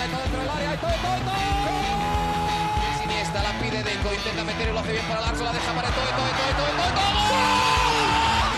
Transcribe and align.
pelota 0.00 0.16
todo 0.16 0.22
dentro 0.22 0.40
del 0.40 0.50
área. 0.50 0.70
Siniestra 3.00 3.42
la 3.42 3.52
pide 3.60 3.82
Deco, 3.82 4.14
intenta 4.14 4.44
meter 4.44 4.68
y 4.68 4.72
lo 4.72 4.80
hace 4.80 4.92
bien 4.92 5.04
para 5.06 5.20
Larso, 5.20 5.44
la 5.44 5.52
deja 5.52 5.72
para 5.72 5.88
todo, 5.90 6.04
todo, 6.04 6.30
todo, 6.40 6.52
todo, 6.56 6.72
todo, 6.80 6.90
todo. 6.96 7.10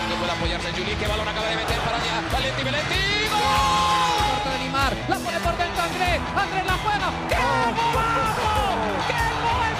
No 0.09 0.15
puede 0.15 0.31
apoyarse 0.31 0.71
Juli, 0.71 0.95
que 0.95 1.07
balón 1.07 1.27
acaba 1.27 1.47
de 1.47 1.55
meter 1.55 1.79
para 1.79 1.97
allá. 1.97 2.21
Valenti, 2.31 2.63
Valenti, 2.63 3.01
¡gol! 3.33 4.51
de 4.53 4.59
Neymar, 4.59 4.93
la 5.09 5.17
pone 5.17 5.39
por 5.39 5.57
dentro 5.57 5.83
Andrés, 5.83 6.19
Andrés 6.35 6.65
la 6.65 6.77
juega. 6.83 7.07
¡Qué 7.27 7.35
golazo! 7.35 8.47
¡Qué 9.07 9.19
gol! 9.43 9.73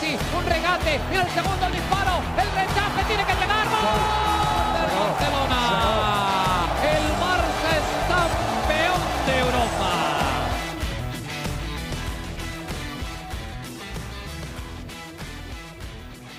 Sí, 0.00 0.10
un 0.36 0.44
regate, 0.46 1.00
y 1.12 1.16
el 1.16 1.30
segundo 1.30 1.66
el 1.66 1.72
disparo, 1.72 2.14
el 2.42 2.48
rechace 2.50 3.00
tiene 3.06 3.24
que 3.24 3.34
llegar. 3.34 3.66
¡Gol! 3.68 4.02
Barcelona. 4.74 6.13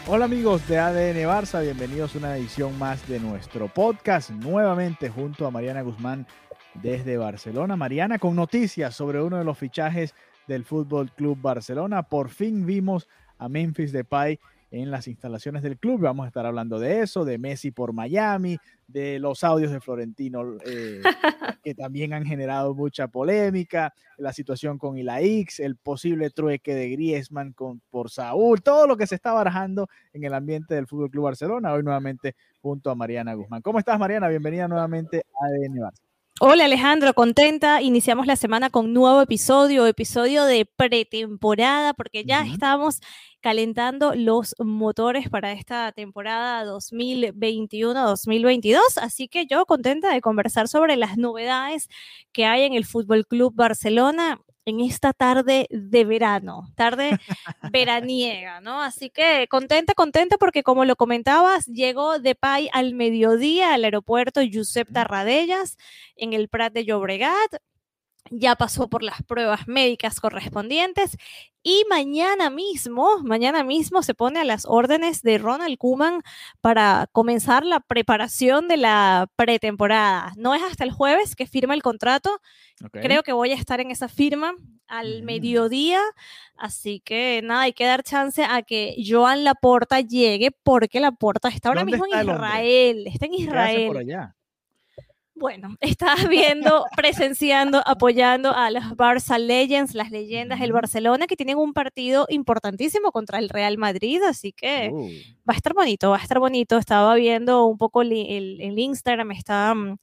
Hola 0.08 0.26
amigos 0.26 0.68
de 0.68 0.78
ADN 0.78 1.28
Barça, 1.28 1.64
bienvenidos 1.64 2.14
a 2.14 2.20
una 2.20 2.38
edición 2.38 2.78
más 2.78 3.08
de 3.08 3.20
nuestro 3.20 3.68
podcast, 3.68 4.30
nuevamente 4.30 5.10
junto 5.10 5.48
a 5.48 5.52
Mariana 5.52 5.82
Guzmán 5.82 6.28
desde 6.76 7.18
Barcelona. 7.18 7.76
Mariana, 7.76 8.20
con 8.20 8.36
noticias 8.36 8.94
sobre 8.94 9.20
uno 9.20 9.40
de 9.40 9.44
los 9.44 9.58
fichajes 9.58 10.14
del 10.48 10.64
Fútbol 10.64 11.12
Club 11.12 11.40
Barcelona. 11.42 12.04
Por 12.04 12.30
fin 12.30 12.68
vimos 12.68 13.08
a 13.40 13.50
Memphis 13.50 13.92
Depay 13.92 14.40
en 14.70 14.92
las 14.92 15.08
instalaciones 15.08 15.64
del 15.64 15.80
club. 15.80 16.02
Vamos 16.02 16.26
a 16.26 16.28
estar 16.28 16.46
hablando 16.46 16.78
de 16.78 17.02
eso, 17.02 17.26
de 17.26 17.40
Messi 17.40 17.72
por 17.72 17.92
Miami, 17.92 18.60
de 18.88 19.20
los 19.20 19.44
audios 19.44 19.72
de 19.72 19.82
Florentino 19.82 20.58
eh, 20.66 21.02
que 21.64 21.74
también 21.74 22.14
han 22.14 22.26
generado 22.26 22.76
mucha 22.76 23.08
polémica, 23.08 23.94
la 24.18 24.34
situación 24.34 24.78
con 24.78 24.98
Ilaix, 24.98 25.60
el 25.60 25.76
posible 25.76 26.30
trueque 26.30 26.76
de 26.76 26.90
Griezmann 26.90 27.54
con, 27.54 27.82
por 27.90 28.10
Saúl, 28.10 28.62
todo 28.62 28.88
lo 28.88 28.98
que 28.98 29.08
se 29.08 29.16
está 29.16 29.34
barajando 29.34 29.88
en 30.14 30.24
el 30.24 30.34
ambiente 30.34 30.76
del 30.76 30.88
Fútbol 30.88 31.10
Club 31.10 31.26
Barcelona. 31.26 31.74
Hoy 31.74 31.84
nuevamente 31.84 32.36
junto 32.62 32.90
a 32.90 32.96
Mariana 32.96 33.34
Guzmán. 33.34 33.62
¿Cómo 33.62 33.80
estás, 33.80 34.00
Mariana? 34.00 34.28
Bienvenida 34.28 34.68
nuevamente 34.68 35.26
a 35.42 35.46
ADN 35.46 35.76
Barça. 35.76 36.15
Hola 36.42 36.66
Alejandro, 36.66 37.14
contenta. 37.14 37.82
Iniciamos 37.82 38.28
la 38.28 38.36
semana 38.36 38.70
con 38.70 38.92
nuevo 38.94 39.22
episodio, 39.22 39.88
episodio 39.88 40.44
de 40.44 40.66
pretemporada, 40.66 41.94
porque 41.94 42.26
ya 42.26 42.42
uh 42.42 42.44
-huh. 42.44 42.52
estamos 42.52 43.00
calentando 43.40 44.14
los 44.16 44.54
motores 44.60 45.30
para 45.30 45.54
esta 45.54 45.94
temporada 45.94 46.66
2021-2022. 46.66 48.82
Así 49.02 49.30
que 49.30 49.46
yo 49.46 49.66
contenta 49.66 50.12
de 50.12 50.20
conversar 50.20 50.68
sobre 50.68 50.98
las 50.98 51.18
novedades 51.18 51.88
que 52.34 52.46
hay 52.46 52.64
en 52.64 52.74
el 52.74 52.84
Fútbol 52.86 53.26
Club 53.26 53.54
Barcelona 53.56 54.42
en 54.66 54.80
esta 54.80 55.14
tarde 55.14 55.68
de 55.70 56.06
verano, 56.06 56.72
tarde 56.76 57.20
veraniega, 57.72 58.62
¿no? 58.62 58.82
Así 58.82 59.10
que 59.10 59.48
contenta, 59.50 59.94
contenta 59.94 60.38
porque 60.38 60.64
como 60.64 60.86
lo 60.86 60.96
comentabas, 60.96 61.66
llegó 61.68 62.20
Depay 62.20 62.70
al 62.74 62.94
mediodía 62.94 63.74
al 63.74 63.84
aeropuerto 63.84 64.42
Josep 64.52 64.92
Tarradellas 64.92 65.78
en 66.16 66.34
el 66.34 66.50
Prat 66.50 66.74
de 66.74 66.86
Llobregat, 66.86 67.62
ya 68.32 68.56
pasó 68.56 68.90
por 68.90 69.04
las 69.04 69.22
pruebas 69.24 69.68
médicas 69.68 70.20
correspondientes 70.20 71.18
y 71.64 71.84
mañana 71.90 72.50
mismo, 72.50 73.20
mañana 73.24 73.64
mismo 73.64 74.04
se 74.04 74.14
pone 74.14 74.40
a 74.40 74.44
las 74.44 74.66
órdenes 74.68 75.22
de 75.22 75.38
Ronald 75.38 75.78
Koeman 75.78 76.22
para 76.62 77.08
comenzar 77.12 77.66
la 77.66 77.80
preparación 77.80 78.68
de 78.68 78.78
la 78.78 79.30
pretemporada. 79.36 80.34
No 80.38 80.54
es 80.54 80.62
hasta 80.64 80.84
el 80.84 80.92
jueves 80.92 81.36
que 81.36 81.48
firma 81.48 81.74
el 81.74 81.82
contrato. 81.82 82.40
Okay. 82.84 83.02
Creo 83.02 83.24
que 83.24 83.34
voy 83.34 83.52
a 83.52 83.56
estar 83.56 83.80
en 83.80 83.90
esa 83.90 84.08
firma 84.08 84.54
al 84.88 85.24
mm. 85.24 85.26
mediodía, 85.26 86.02
así 86.56 87.00
que 87.00 87.42
nada, 87.44 87.62
hay 87.62 87.74
que 87.74 87.86
dar 87.86 88.04
chance 88.04 88.44
a 88.44 88.62
que 88.62 88.96
Joan 89.04 89.44
Laporta 89.44 90.02
llegue 90.02 90.52
porque 90.52 91.00
Laporta 91.00 91.50
está 91.50 91.70
ahora 91.70 91.86
mismo 91.86 92.06
en 92.06 92.30
Israel, 92.30 93.08
está 93.08 93.26
en 93.26 93.34
Israel. 93.34 93.88
por 93.88 93.98
allá? 93.98 94.36
Bueno, 95.38 95.76
estás 95.82 96.30
viendo, 96.30 96.86
presenciando, 96.96 97.84
apoyando 97.86 98.56
a 98.56 98.72
las 98.72 98.92
Barça 98.94 99.38
Legends, 99.38 99.94
las 99.94 100.10
leyendas 100.10 100.62
del 100.62 100.72
Barcelona, 100.72 101.28
que 101.28 101.36
tienen 101.36 101.58
un 101.58 101.74
partido 101.74 102.26
importantísimo 102.30 103.12
contra 103.12 103.40
el 103.40 103.50
Real 103.50 103.78
Madrid, 103.78 104.22
así 104.24 104.54
que 104.54 104.90
uh. 104.94 105.10
va 105.48 105.54
a 105.54 105.58
estar 105.58 105.74
bonito, 105.74 106.12
va 106.12 106.18
a 106.18 106.22
estar 106.22 106.40
bonito. 106.40 106.78
Estaba 106.78 107.14
viendo 107.16 107.66
un 107.66 107.78
poco 107.78 108.02
el, 108.02 108.14
el, 108.14 108.62
el 108.62 108.80
Instagram, 108.80 109.32
está 109.32 109.74
um, 109.74 109.98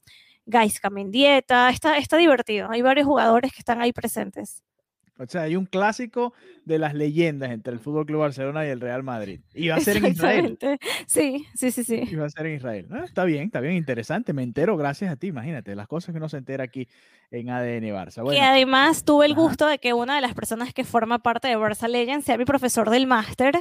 Gaiska 0.45 0.91
Mendieta, 0.91 1.69
está, 1.71 1.97
está 1.97 2.17
divertido. 2.17 2.69
Hay 2.69 2.83
varios 2.83 3.07
jugadores 3.07 3.51
que 3.51 3.59
están 3.59 3.81
ahí 3.81 3.91
presentes. 3.91 4.61
O 5.19 5.27
sea, 5.27 5.43
hay 5.43 5.55
un 5.55 5.65
clásico 5.65 6.33
de 6.65 6.79
las 6.79 6.95
leyendas 6.95 7.51
entre 7.51 7.71
el 7.71 7.79
Fútbol 7.79 8.05
Club 8.05 8.21
Barcelona 8.21 8.65
y 8.65 8.69
el 8.69 8.81
Real 8.81 9.03
Madrid. 9.03 9.41
Y 9.53 9.67
va 9.67 9.75
a 9.75 9.79
ser 9.79 9.97
en 9.97 10.07
Israel. 10.07 10.57
Sí, 11.05 11.45
sí, 11.53 11.71
sí, 11.71 11.83
sí. 11.83 12.01
Y 12.11 12.15
va 12.15 12.25
a 12.25 12.29
ser 12.29 12.47
en 12.47 12.55
Israel. 12.55 12.87
Ah, 12.89 13.03
está 13.05 13.23
bien, 13.23 13.43
está 13.43 13.59
bien, 13.59 13.75
interesante. 13.75 14.33
Me 14.33 14.41
entero 14.41 14.75
gracias 14.75 15.11
a 15.11 15.15
ti, 15.15 15.27
imagínate, 15.27 15.75
las 15.75 15.87
cosas 15.87 16.13
que 16.13 16.17
uno 16.17 16.29
se 16.29 16.37
entera 16.37 16.63
aquí 16.63 16.87
en 17.29 17.49
ADN 17.49 17.83
Barça. 17.93 18.23
Bueno, 18.23 18.39
y 18.39 18.41
además 18.41 19.03
tuve 19.03 19.27
el 19.27 19.35
gusto 19.35 19.67
de 19.67 19.77
que 19.77 19.93
una 19.93 20.15
de 20.15 20.21
las 20.21 20.33
personas 20.33 20.73
que 20.73 20.83
forma 20.83 21.19
parte 21.19 21.47
de 21.47 21.57
Barça 21.57 21.87
Legends 21.87 22.25
sea 22.25 22.37
mi 22.37 22.45
profesor 22.45 22.89
del 22.89 23.05
máster, 23.05 23.59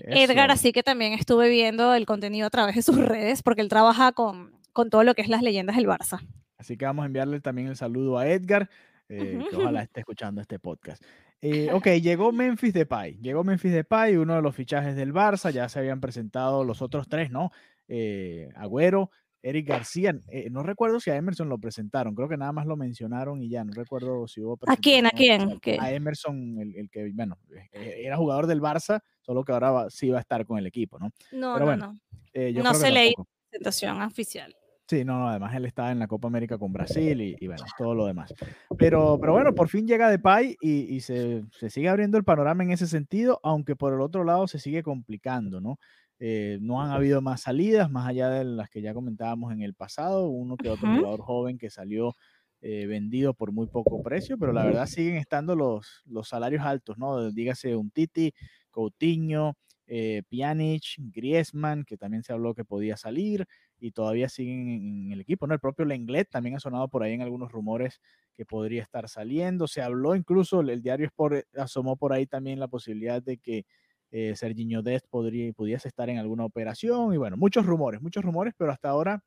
Edgar, 0.00 0.50
así 0.50 0.72
que 0.72 0.82
también 0.82 1.14
estuve 1.14 1.48
viendo 1.48 1.94
el 1.94 2.04
contenido 2.04 2.46
a 2.46 2.50
través 2.50 2.74
de 2.74 2.82
sus 2.82 2.98
redes, 2.98 3.42
porque 3.42 3.62
él 3.62 3.68
trabaja 3.68 4.12
con, 4.12 4.52
con 4.72 4.90
todo 4.90 5.02
lo 5.04 5.14
que 5.14 5.22
es 5.22 5.28
las 5.28 5.42
leyendas 5.42 5.76
del 5.76 5.86
Barça. 5.86 6.20
Así 6.58 6.76
que 6.76 6.84
vamos 6.84 7.04
a 7.04 7.06
enviarle 7.06 7.40
también 7.40 7.68
el 7.68 7.76
saludo 7.76 8.18
a 8.18 8.26
Edgar 8.26 8.68
eh, 9.10 9.44
que 9.50 9.56
ojalá 9.56 9.82
esté 9.82 10.00
escuchando 10.00 10.40
este 10.40 10.58
podcast. 10.58 11.02
Eh, 11.40 11.70
ok, 11.72 11.86
llegó 12.02 12.32
Memphis 12.32 12.72
Depay. 12.72 13.18
Llegó 13.20 13.44
Memphis 13.44 13.72
Depay, 13.72 14.16
uno 14.16 14.34
de 14.36 14.42
los 14.42 14.54
fichajes 14.54 14.96
del 14.96 15.12
Barça. 15.12 15.50
Ya 15.50 15.68
se 15.68 15.78
habían 15.78 16.00
presentado 16.00 16.64
los 16.64 16.82
otros 16.82 17.08
tres, 17.08 17.30
¿no? 17.30 17.50
Eh, 17.88 18.48
Agüero, 18.54 19.10
Eric 19.42 19.68
García. 19.68 20.14
Eh, 20.28 20.48
no 20.50 20.62
recuerdo 20.62 21.00
si 21.00 21.10
a 21.10 21.16
Emerson 21.16 21.48
lo 21.48 21.58
presentaron. 21.58 22.14
Creo 22.14 22.28
que 22.28 22.36
nada 22.36 22.52
más 22.52 22.66
lo 22.66 22.76
mencionaron 22.76 23.42
y 23.42 23.48
ya. 23.48 23.64
No 23.64 23.72
recuerdo 23.72 24.28
si 24.28 24.40
hubo. 24.40 24.58
¿A 24.66 24.76
quién? 24.76 25.06
¿A 25.06 25.10
quién? 25.10 25.58
A 25.80 25.92
Emerson, 25.92 26.58
el, 26.58 26.76
el, 26.76 26.90
que, 26.90 27.10
bueno, 27.12 27.38
era 27.72 28.16
jugador 28.16 28.46
del 28.46 28.60
Barça, 28.60 29.00
solo 29.20 29.42
que 29.44 29.52
ahora 29.52 29.70
va, 29.70 29.90
sí 29.90 30.10
va 30.10 30.18
a 30.18 30.22
estar 30.22 30.44
con 30.44 30.58
el 30.58 30.66
equipo, 30.66 30.98
¿no? 30.98 31.10
No, 31.32 31.54
Pero 31.54 31.58
no, 31.58 31.64
bueno, 31.64 31.94
no. 32.34 32.62
no 32.62 32.74
se 32.74 32.90
leí 32.90 33.14
presentación 33.50 34.02
oficial. 34.02 34.54
Sí, 34.90 35.04
no, 35.04 35.20
no, 35.20 35.28
además 35.28 35.54
él 35.54 35.66
estaba 35.66 35.92
en 35.92 36.00
la 36.00 36.08
Copa 36.08 36.26
América 36.26 36.58
con 36.58 36.72
Brasil 36.72 37.20
y, 37.20 37.36
y 37.38 37.46
bueno, 37.46 37.62
todo 37.78 37.94
lo 37.94 38.06
demás. 38.06 38.34
Pero, 38.76 39.18
pero 39.20 39.32
bueno, 39.34 39.54
por 39.54 39.68
fin 39.68 39.86
llega 39.86 40.10
Depay 40.10 40.56
y, 40.60 40.96
y 40.96 41.00
se, 41.00 41.44
se, 41.52 41.70
sigue 41.70 41.88
abriendo 41.88 42.18
el 42.18 42.24
panorama 42.24 42.64
en 42.64 42.72
ese 42.72 42.88
sentido, 42.88 43.38
aunque 43.44 43.76
por 43.76 43.94
el 43.94 44.00
otro 44.00 44.24
lado 44.24 44.48
se 44.48 44.58
sigue 44.58 44.82
complicando, 44.82 45.60
¿no? 45.60 45.78
Eh, 46.18 46.58
no 46.60 46.82
han 46.82 46.90
habido 46.90 47.22
más 47.22 47.42
salidas, 47.42 47.88
más 47.88 48.08
allá 48.08 48.30
de 48.30 48.44
las 48.44 48.68
que 48.68 48.82
ya 48.82 48.92
comentábamos 48.92 49.52
en 49.52 49.62
el 49.62 49.74
pasado, 49.74 50.28
uno 50.28 50.56
que 50.56 50.70
otro 50.70 50.88
uh 50.88 50.90
-huh. 50.90 50.98
jugador 50.98 51.20
joven 51.20 51.56
que 51.56 51.70
salió 51.70 52.16
eh, 52.60 52.86
vendido 52.86 53.32
por 53.32 53.52
muy 53.52 53.68
poco 53.68 54.02
precio, 54.02 54.38
pero 54.38 54.52
la 54.52 54.64
verdad 54.64 54.86
siguen 54.86 55.18
estando 55.18 55.54
los, 55.54 56.02
los 56.04 56.26
salarios 56.28 56.64
altos, 56.64 56.98
¿no? 56.98 57.30
Dígase 57.30 57.76
un 57.76 57.92
Titi, 57.92 58.34
Coutinho, 58.72 59.54
eh, 59.92 60.22
Pjanic, 60.28 60.84
Griezmann, 60.98 61.84
que 61.84 61.96
también 61.96 62.22
se 62.22 62.32
habló 62.32 62.54
que 62.54 62.64
podía 62.64 62.96
salir 62.96 63.44
y 63.80 63.90
todavía 63.90 64.28
siguen 64.28 64.68
en 64.68 65.12
el 65.12 65.20
equipo, 65.20 65.48
¿no? 65.48 65.54
El 65.54 65.58
propio 65.60 65.84
Lenglet 65.84 66.30
también 66.30 66.54
ha 66.54 66.60
sonado 66.60 66.86
por 66.88 67.02
ahí 67.02 67.12
en 67.14 67.22
algunos 67.22 67.50
rumores 67.50 68.00
que 68.36 68.46
podría 68.46 68.82
estar 68.82 69.08
saliendo. 69.08 69.66
Se 69.66 69.82
habló 69.82 70.14
incluso, 70.14 70.60
el 70.60 70.80
diario 70.80 71.06
Sport 71.06 71.44
asomó 71.56 71.96
por 71.96 72.12
ahí 72.12 72.24
también 72.26 72.60
la 72.60 72.68
posibilidad 72.68 73.20
de 73.20 73.38
que 73.38 73.64
eh, 74.12 74.36
Serginho 74.36 74.82
Dest 74.82 75.06
podría, 75.08 75.52
pudiese 75.52 75.88
estar 75.88 76.08
en 76.08 76.18
alguna 76.18 76.44
operación 76.44 77.12
y 77.12 77.16
bueno, 77.16 77.36
muchos 77.36 77.66
rumores, 77.66 78.00
muchos 78.00 78.24
rumores, 78.24 78.54
pero 78.56 78.70
hasta 78.70 78.90
ahora 78.90 79.24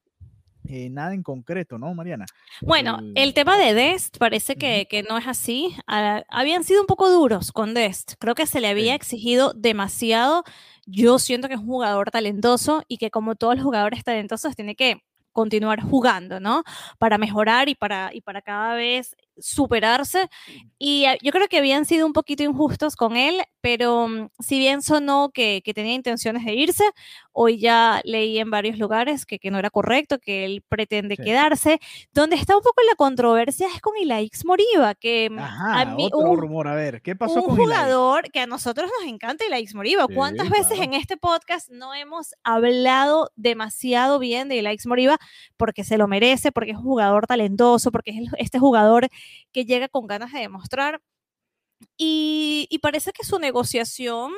eh, 0.66 0.90
nada 0.90 1.14
en 1.14 1.24
concreto, 1.24 1.78
¿no, 1.78 1.94
Mariana? 1.94 2.26
Bueno, 2.62 3.00
el, 3.00 3.14
el 3.16 3.34
tema 3.34 3.58
de 3.58 3.74
Dest 3.74 4.18
parece 4.18 4.56
que, 4.56 4.88
que 4.90 5.04
no 5.04 5.18
es 5.18 5.28
así. 5.28 5.76
Uh, 5.88 6.22
habían 6.30 6.64
sido 6.64 6.82
un 6.82 6.88
poco 6.88 7.10
duros 7.10 7.52
con 7.52 7.74
Dest. 7.74 8.14
Creo 8.20 8.36
que 8.36 8.48
se 8.48 8.62
le 8.62 8.70
había 8.70 8.92
sí. 8.92 8.96
exigido 8.96 9.54
demasiado. 9.54 10.44
Yo 10.86 11.20
siento 11.20 11.48
que 11.48 11.56
es 11.56 11.60
un 11.60 11.68
jugador 11.68 12.12
talentoso 12.12 12.84
y 12.88 12.98
que 12.98 13.12
como 13.12 13.36
todos 13.36 13.56
los 13.56 13.64
jugadores 13.64 14.04
talentosos 14.04 14.56
tiene 14.56 14.76
que 14.76 15.04
continuar 15.34 15.82
jugando, 15.82 16.40
¿no? 16.40 16.64
Para 17.00 17.18
mejorar 17.18 17.68
y 17.68 17.76
para, 17.76 18.12
y 18.14 18.22
para 18.22 18.42
cada 18.42 18.76
vez 18.76 19.16
superarse. 19.38 20.30
Y 20.78 21.06
yo 21.22 21.32
creo 21.32 21.48
que 21.48 21.58
habían 21.58 21.86
sido 21.86 22.06
un 22.06 22.14
poquito 22.14 22.44
injustos 22.44 22.96
con 22.96 23.16
él, 23.16 23.42
pero 23.62 24.06
um, 24.06 24.30
si 24.40 24.60
bien 24.60 24.82
sonó 24.82 25.32
que, 25.34 25.62
que, 25.64 25.74
tenía 25.74 25.94
intenciones 25.94 26.44
de 26.44 26.54
irse, 26.54 26.84
hoy 27.32 27.58
ya 27.58 28.02
leí 28.04 28.38
en 28.40 28.52
varios 28.52 28.78
lugares 28.78 29.26
que, 29.26 29.40
que 29.40 29.50
no 29.50 29.58
era 29.58 29.70
correcto, 29.70 30.20
que 30.20 30.44
él 30.44 30.64
pretende 30.68 31.16
sí. 31.16 31.24
quedarse. 31.24 31.80
Donde 32.12 32.36
está 32.36 32.58
un 32.58 32.62
poco 32.62 32.82
la 32.90 32.96
controversia 32.96 33.68
es 33.74 33.82
con 33.82 33.94
Ilaix 33.98 34.44
Moriba, 34.46 34.96
que 34.96 35.30
um, 35.32 35.40
Ajá, 35.40 35.82
a 35.82 35.86
mí, 35.86 36.10
otro 36.12 36.32
un, 36.32 36.38
rumor, 36.38 36.68
a 36.68 36.76
ver, 36.76 37.02
¿qué 37.02 37.16
pasó 37.16 37.36
un 37.36 37.46
con 37.46 37.56
jugador 37.56 38.20
Ilaix? 38.20 38.32
que 38.34 38.40
a 38.42 38.48
nosotros 38.48 38.92
nos 39.00 39.10
encanta 39.10 39.46
Ilaix 39.46 39.74
Moriba. 39.74 40.06
Sí, 40.08 40.14
¿Cuántas 40.14 40.48
claro. 40.48 40.64
veces 40.64 40.84
en 40.84 40.94
este 40.94 41.16
podcast 41.18 41.70
no 41.70 41.94
hemos 41.94 42.36
hablado 42.44 43.32
demasiado 43.36 44.20
bien 44.20 44.50
de 44.50 44.58
Ilaix 44.58 44.86
Moriba? 44.86 45.18
Porque 45.56 45.84
se 45.84 45.98
lo 45.98 46.08
merece, 46.08 46.52
porque 46.52 46.72
es 46.72 46.78
un 46.78 46.84
jugador 46.84 47.28
talentoso, 47.28 47.92
porque 47.92 48.12
es 48.12 48.30
este 48.38 48.60
jugador 48.60 49.08
que 49.52 49.66
llega 49.66 49.88
con 49.90 50.08
ganas 50.08 50.32
de 50.34 50.40
demostrar. 50.40 51.02
Y, 51.98 52.68
y 52.70 52.80
parece 52.80 53.12
que 53.12 53.26
su 53.26 53.40
negociación 53.40 54.32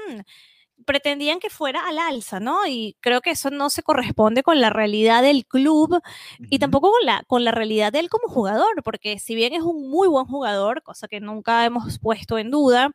pretendían 0.85 1.39
que 1.39 1.49
fuera 1.49 1.87
al 1.87 1.97
alza, 1.99 2.39
¿no? 2.39 2.67
Y 2.67 2.97
creo 2.99 3.21
que 3.21 3.31
eso 3.31 3.49
no 3.49 3.69
se 3.69 3.83
corresponde 3.83 4.43
con 4.43 4.59
la 4.59 4.69
realidad 4.69 5.21
del 5.23 5.45
club 5.45 6.01
y 6.49 6.59
tampoco 6.59 6.91
con 6.91 7.05
la, 7.05 7.23
con 7.27 7.43
la 7.43 7.51
realidad 7.51 7.93
de 7.93 7.99
él 7.99 8.09
como 8.09 8.27
jugador, 8.27 8.83
porque 8.83 9.19
si 9.19 9.35
bien 9.35 9.53
es 9.53 9.61
un 9.61 9.89
muy 9.89 10.07
buen 10.07 10.25
jugador, 10.25 10.83
cosa 10.83 11.07
que 11.07 11.21
nunca 11.21 11.65
hemos 11.65 11.99
puesto 11.99 12.38
en 12.38 12.51
duda, 12.51 12.91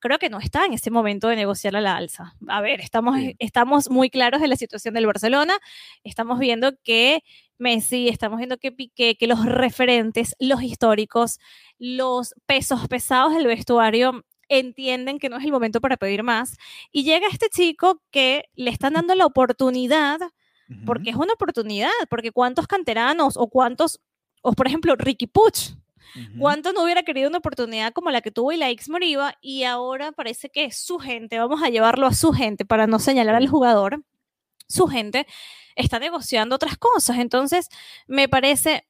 creo 0.00 0.18
que 0.18 0.30
no 0.30 0.40
está 0.40 0.64
en 0.64 0.72
ese 0.72 0.90
momento 0.90 1.28
de 1.28 1.36
negociar 1.36 1.76
a 1.76 1.80
la 1.80 1.96
alza. 1.96 2.34
A 2.48 2.60
ver, 2.60 2.80
estamos, 2.80 3.16
estamos 3.38 3.88
muy 3.88 4.10
claros 4.10 4.40
de 4.40 4.48
la 4.48 4.56
situación 4.56 4.94
del 4.94 5.06
Barcelona, 5.06 5.54
estamos 6.02 6.40
viendo 6.40 6.72
que 6.82 7.22
Messi, 7.62 8.08
estamos 8.08 8.38
viendo 8.38 8.58
que 8.58 8.72
Piqué, 8.72 9.16
que 9.16 9.26
los 9.26 9.46
referentes, 9.46 10.34
los 10.38 10.62
históricos, 10.62 11.38
los 11.78 12.34
pesos 12.44 12.86
pesados 12.88 13.34
del 13.34 13.46
vestuario 13.46 14.24
entienden 14.48 15.18
que 15.18 15.30
no 15.30 15.38
es 15.38 15.44
el 15.44 15.52
momento 15.52 15.80
para 15.80 15.96
pedir 15.96 16.22
más. 16.22 16.58
Y 16.90 17.04
llega 17.04 17.28
este 17.28 17.48
chico 17.48 18.02
que 18.10 18.44
le 18.54 18.70
están 18.70 18.94
dando 18.94 19.14
la 19.14 19.24
oportunidad, 19.24 20.20
porque 20.84 21.10
es 21.10 21.16
una 21.16 21.32
oportunidad, 21.34 21.90
porque 22.10 22.32
cuántos 22.32 22.66
canteranos 22.66 23.36
o 23.36 23.48
cuántos, 23.48 24.00
o 24.42 24.52
por 24.52 24.66
ejemplo, 24.66 24.94
Ricky 24.96 25.26
Puch, 25.26 25.74
¿Cuánto 26.38 26.72
no 26.72 26.82
hubiera 26.84 27.04
querido 27.04 27.28
una 27.28 27.38
oportunidad 27.38 27.92
como 27.92 28.10
la 28.10 28.20
que 28.20 28.30
tuvo 28.30 28.52
la 28.52 28.68
ex 28.68 28.88
Moriva? 28.88 29.34
Y 29.40 29.64
ahora 29.64 30.12
parece 30.12 30.50
que 30.50 30.70
su 30.70 30.98
gente, 30.98 31.38
vamos 31.38 31.62
a 31.62 31.70
llevarlo 31.70 32.06
a 32.06 32.12
su 32.12 32.32
gente 32.32 32.64
para 32.66 32.86
no 32.86 32.98
señalar 32.98 33.34
al 33.34 33.48
jugador, 33.48 34.04
su 34.68 34.88
gente 34.88 35.26
está 35.76 35.98
negociando 35.98 36.56
otras 36.56 36.76
cosas. 36.78 37.18
Entonces, 37.18 37.68
me 38.06 38.28
parece 38.28 38.86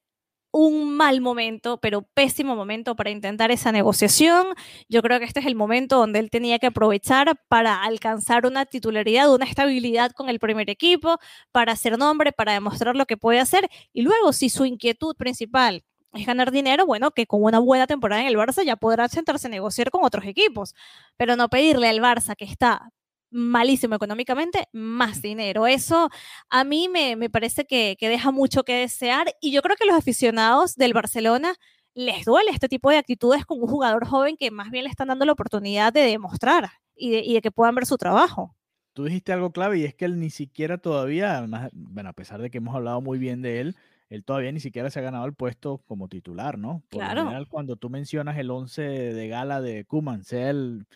un 0.53 0.97
mal 0.97 1.21
momento, 1.23 1.79
pero 1.81 2.03
pésimo 2.03 2.55
momento 2.55 2.95
para 2.95 3.11
intentar 3.11 3.51
esa 3.51 3.73
negociación. 3.73 4.49
Yo 4.89 5.03
creo 5.03 5.19
que 5.19 5.25
este 5.25 5.41
es 5.41 5.47
el 5.47 5.55
momento 5.57 5.97
donde 5.99 6.19
él 6.19 6.31
tenía 6.31 6.59
que 6.59 6.67
aprovechar 6.67 7.41
para 7.49 7.83
alcanzar 7.83 8.47
una 8.47 8.67
titularidad, 8.67 9.33
una 9.35 9.47
estabilidad 9.47 10.13
con 10.13 10.29
el 10.29 10.39
primer 10.39 10.69
equipo, 10.71 11.19
para 11.53 11.73
hacer 11.73 11.99
nombre, 11.99 12.33
para 12.33 12.53
demostrar 12.53 12.97
lo 12.97 13.07
que 13.07 13.17
puede 13.17 13.41
hacer. 13.41 13.69
Y 13.93 14.03
luego, 14.03 14.33
si 14.33 14.51
su 14.51 14.67
inquietud 14.67 15.17
principal 15.17 15.85
es 16.13 16.27
ganar 16.27 16.51
dinero, 16.51 16.85
bueno, 16.87 17.13
que 17.13 17.27
con 17.27 17.43
una 17.43 17.59
buena 17.59 17.87
temporada 17.87 18.21
en 18.21 18.29
el 18.29 18.37
Barça 18.37 18.63
ya 18.65 18.77
podrá 18.77 19.09
sentarse 19.09 19.47
a 19.47 19.51
negociar 19.51 19.91
con 19.91 20.05
otros 20.05 20.27
equipos, 20.27 20.75
pero 21.17 21.37
no 21.37 21.49
pedirle 21.49 21.89
al 21.89 22.01
Barça 22.01 22.37
que 22.37 22.45
está 22.45 22.93
malísimo 23.33 23.95
económicamente, 23.95 24.69
más 24.73 25.23
dinero. 25.23 25.67
Eso 25.67 26.11
a 26.51 26.65
mí 26.65 26.89
me, 26.89 27.31
parece 27.31 27.65
que, 27.65 27.97
deja 28.01 28.31
mucho 28.31 28.63
que 28.63 28.75
desear 28.75 29.35
y 29.41 29.53
yo 29.53 29.63
creo 29.63 29.77
que 29.77 29.87
los 29.87 29.97
aficionados 29.97 30.77
del 30.77 30.93
Barcelona 30.93 31.55
les 31.95 32.25
duele 32.25 32.51
este 32.51 32.69
tipo 32.69 32.91
de 32.91 32.99
actitudes 32.99 33.45
con 33.45 33.61
un 33.61 33.67
jugador 33.67 34.07
joven 34.07 34.37
que 34.37 34.51
más 34.51 34.71
bien 34.71 34.85
le 34.85 34.91
están 34.91 35.09
dando 35.09 35.25
la 35.25 35.33
oportunidad 35.33 35.93
de 35.93 36.03
demostrar 36.03 36.71
y 36.95 37.11
de, 37.11 37.19
y 37.21 37.35
de 37.35 37.43
que 37.43 37.51
puedan 37.51 37.75
ver 37.75 37.87
su 37.87 37.97
trabajo. 37.97 38.55
Tú 38.93 39.05
dijiste 39.05 39.33
algo 39.33 39.53
clave 39.53 39.79
y 39.79 39.85
es 39.85 39.95
que 39.95 40.05
él 40.05 40.21
ni 40.21 40.31
siquiera 40.31 40.79
todavía, 40.79 41.47
bueno, 41.73 42.09
a 42.11 42.13
pesar 42.13 42.43
de 42.43 42.51
que 42.51 42.59
hemos 42.59 42.75
hablado 42.75 43.01
muy 43.01 43.19
bien 43.19 43.41
de 43.41 43.61
él, 43.61 43.77
él 44.11 44.25
todavía 44.25 44.53
ni 44.53 44.61
siquiera 44.61 44.91
se 44.91 44.99
ha 44.99 45.03
ganado 45.03 45.25
el 45.25 45.33
puesto 45.33 45.79
como 45.87 46.09
titular, 46.09 46.59
¿no? 46.59 46.83
Por 46.91 47.01
claro. 47.01 47.23
general, 47.23 47.49
cuando 47.49 47.77
tú 47.77 47.89
mencionas 47.89 48.37
el 48.37 48.51
11 48.51 48.83
de 48.83 49.29
gala 49.29 49.63
de 49.63 49.87
Kuman, 49.87 50.25
sea 50.25 50.51
el 50.51 50.87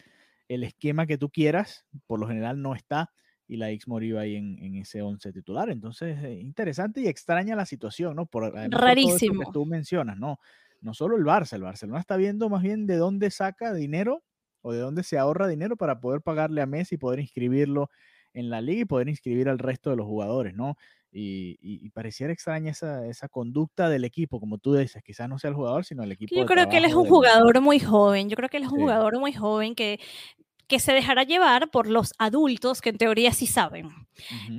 el 0.49 0.65
esquema 0.65 1.07
que 1.07 1.19
tú 1.19 1.31
quieras, 1.31 1.87
por 2.07 2.21
lo 2.21 2.29
general 2.29 2.61
no 2.63 2.75
está 2.75 3.11
y 3.49 3.57
la 3.57 3.71
X 3.71 3.87
morió 3.87 4.19
ahí 4.19 4.37
en, 4.37 4.75
ese 4.75 5.03
11 5.03 5.33
titular. 5.33 5.71
Entonces, 5.71 6.23
eh, 6.25 6.35
interesante 6.35 7.01
y 7.01 7.07
extraña 7.07 7.55
la 7.55 7.67
situación, 7.67 8.17
¿no? 8.17 8.27
Por, 8.27 8.53
Rarísimo. 8.71 9.41
que 9.41 9.53
tú 9.53 9.65
mencionas, 9.67 10.19
¿no? 10.19 10.39
No 10.81 10.95
solo 10.95 11.17
el 11.17 11.25
Barça, 11.25 11.55
el 11.55 11.63
Barcelona 11.63 12.01
está 12.01 12.17
viendo 12.17 12.49
más 12.49 12.63
bien 12.63 12.87
de 12.87 12.97
dónde 12.97 13.31
saca 13.31 13.73
dinero 13.73 14.23
o 14.63 14.73
de 14.73 14.81
dónde 14.81 15.03
se 15.05 15.19
ahorra 15.19 15.47
dinero 15.47 15.77
para 15.77 16.01
poder 16.01 16.23
pagarle 16.23 16.61
a 16.61 16.67
Messi 16.67 16.97
y 16.97 16.99
poder 16.99 17.21
inscribirlo 17.21 17.91
en 18.35 18.51
la 18.51 18.61
liga 18.61 18.83
y 18.83 18.85
poder 18.85 19.09
inscribir 19.09 19.49
al 19.49 19.59
resto 19.59 19.91
de 19.91 19.97
los 19.97 20.07
jugadores, 20.07 20.55
¿no? 20.55 20.77
Y, 21.13 21.89
pareciera 21.91 22.33
extraña 22.33 22.73
esa, 22.73 23.07
esa, 23.07 23.29
conducta 23.29 23.89
del 23.89 24.05
equipo, 24.05 24.39
como 24.39 24.59
tú 24.59 24.75
dices, 24.75 25.03
quizás 25.03 25.29
no 25.29 25.39
sea 25.39 25.49
el 25.49 25.57
jugador, 25.57 25.85
sino 25.85 26.03
el 26.03 26.13
equipo. 26.13 26.35
Yo 26.35 26.45
creo 26.45 26.69
que 26.69 26.77
él 26.77 26.85
es 26.85 26.95
un 26.95 27.07
jugador 27.07 27.61
muy 27.63 27.79
joven, 27.79 28.29
yo 28.29 28.37
creo 28.37 28.49
que 28.49 28.59
él 28.59 28.65
es 28.65 28.71
un 28.71 28.81
jugador 28.81 29.19
muy 29.19 29.33
joven 29.33 29.75
que 29.75 29.99
que 30.69 30.81
se 30.81 30.93
dejará 30.93 31.23
llevar 31.23 31.71
por 31.71 31.87
los 31.87 32.13
adultos 32.19 32.81
que 32.81 32.89
en 32.91 32.99
teoría 32.99 33.33
sí 33.33 33.47
saben 33.47 33.91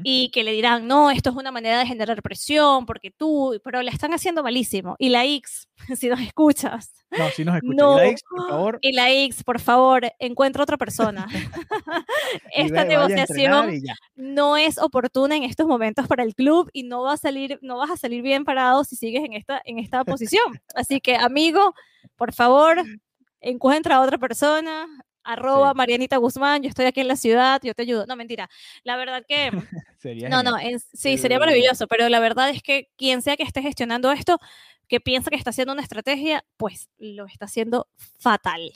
y 0.04 0.30
que 0.30 0.44
le 0.44 0.52
dirán, 0.52 0.88
no, 0.88 1.10
esto 1.10 1.32
es 1.32 1.36
una 1.36 1.52
manera 1.52 1.80
de 1.80 1.86
generar 1.86 2.22
presión 2.22 2.86
porque 2.86 3.12
tú, 3.12 3.60
pero 3.64 3.82
le 3.82 3.92
están 3.92 4.14
haciendo 4.14 4.44
malísimo. 4.44 4.96
Y 5.00 5.10
la 5.10 5.26
X, 5.26 5.68
si 5.98 6.08
nos 6.08 6.22
escuchas. 6.22 6.94
No, 7.10 7.30
si 7.30 7.44
nos 7.44 7.58
escuchas. 7.58 7.78
y 7.82 7.94
la 7.94 8.06
X, 8.06 8.24
por 8.30 8.50
favor. 8.50 8.80
Y 8.82 8.92
la 8.94 9.12
X, 9.12 9.44
por 9.44 9.60
favor, 9.60 10.14
encuentra 10.20 10.64
otra 10.64 10.78
persona. 10.78 11.28
Esta 12.54 12.86
negociación 12.86 13.82
no 14.16 14.58
es 14.58 14.78
oportuna 14.78 15.36
en 15.36 15.44
estos 15.44 15.68
momentos 15.68 16.08
para 16.08 16.24
el 16.24 16.36
club 16.36 16.70
y 16.72 16.84
no 16.84 17.02
va 17.02 17.14
a 17.14 17.18
salir, 17.18 17.60
no 17.62 17.78
vas 17.78 17.92
a 17.92 17.98
salir 17.98 18.22
bien 18.22 18.46
parado 18.46 18.84
si 18.84 18.96
sigues 18.96 19.24
en 19.24 19.34
esta, 19.34 19.62
en 19.66 19.80
esta 19.80 20.06
posición. 20.06 20.62
Así 20.76 21.02
que, 21.02 21.16
amigo, 21.16 21.74
por 22.16 22.34
favor, 22.34 22.78
encuentra 23.42 23.96
a 23.96 24.02
otra 24.02 24.18
persona, 24.18 24.88
arroba 25.28 25.74
Marianita 25.74 26.18
Guzmán, 26.18 26.64
yo 26.64 26.70
estoy 26.70 26.86
aquí 26.86 27.02
en 27.02 27.08
la 27.10 27.18
ciudad, 27.18 27.62
yo 27.62 27.74
te 27.74 27.82
ayudo. 27.84 28.06
No, 28.08 28.16
mentira. 28.16 28.50
La 28.84 28.96
verdad 28.96 29.24
que... 29.28 29.52
sería 29.98 30.30
no, 30.30 30.42
no, 30.42 30.56
sí, 30.94 31.18
sería 31.18 31.38
maravilloso, 31.38 31.88
pero 31.88 32.08
la 32.08 32.20
verdad 32.20 32.50
es 32.50 32.64
que 32.64 32.90
quien 32.96 33.22
sea 33.22 33.36
que 33.36 33.44
esté 33.44 33.62
gestionando 33.62 34.12
esto, 34.12 34.40
que 34.88 35.02
piensa 35.02 35.30
que 35.30 35.36
está 35.36 35.50
haciendo 35.50 35.74
una 35.74 35.82
estrategia, 35.82 36.46
pues 36.56 36.90
lo 36.98 37.26
está 37.26 37.46
haciendo 37.46 37.88
fatal. 38.20 38.72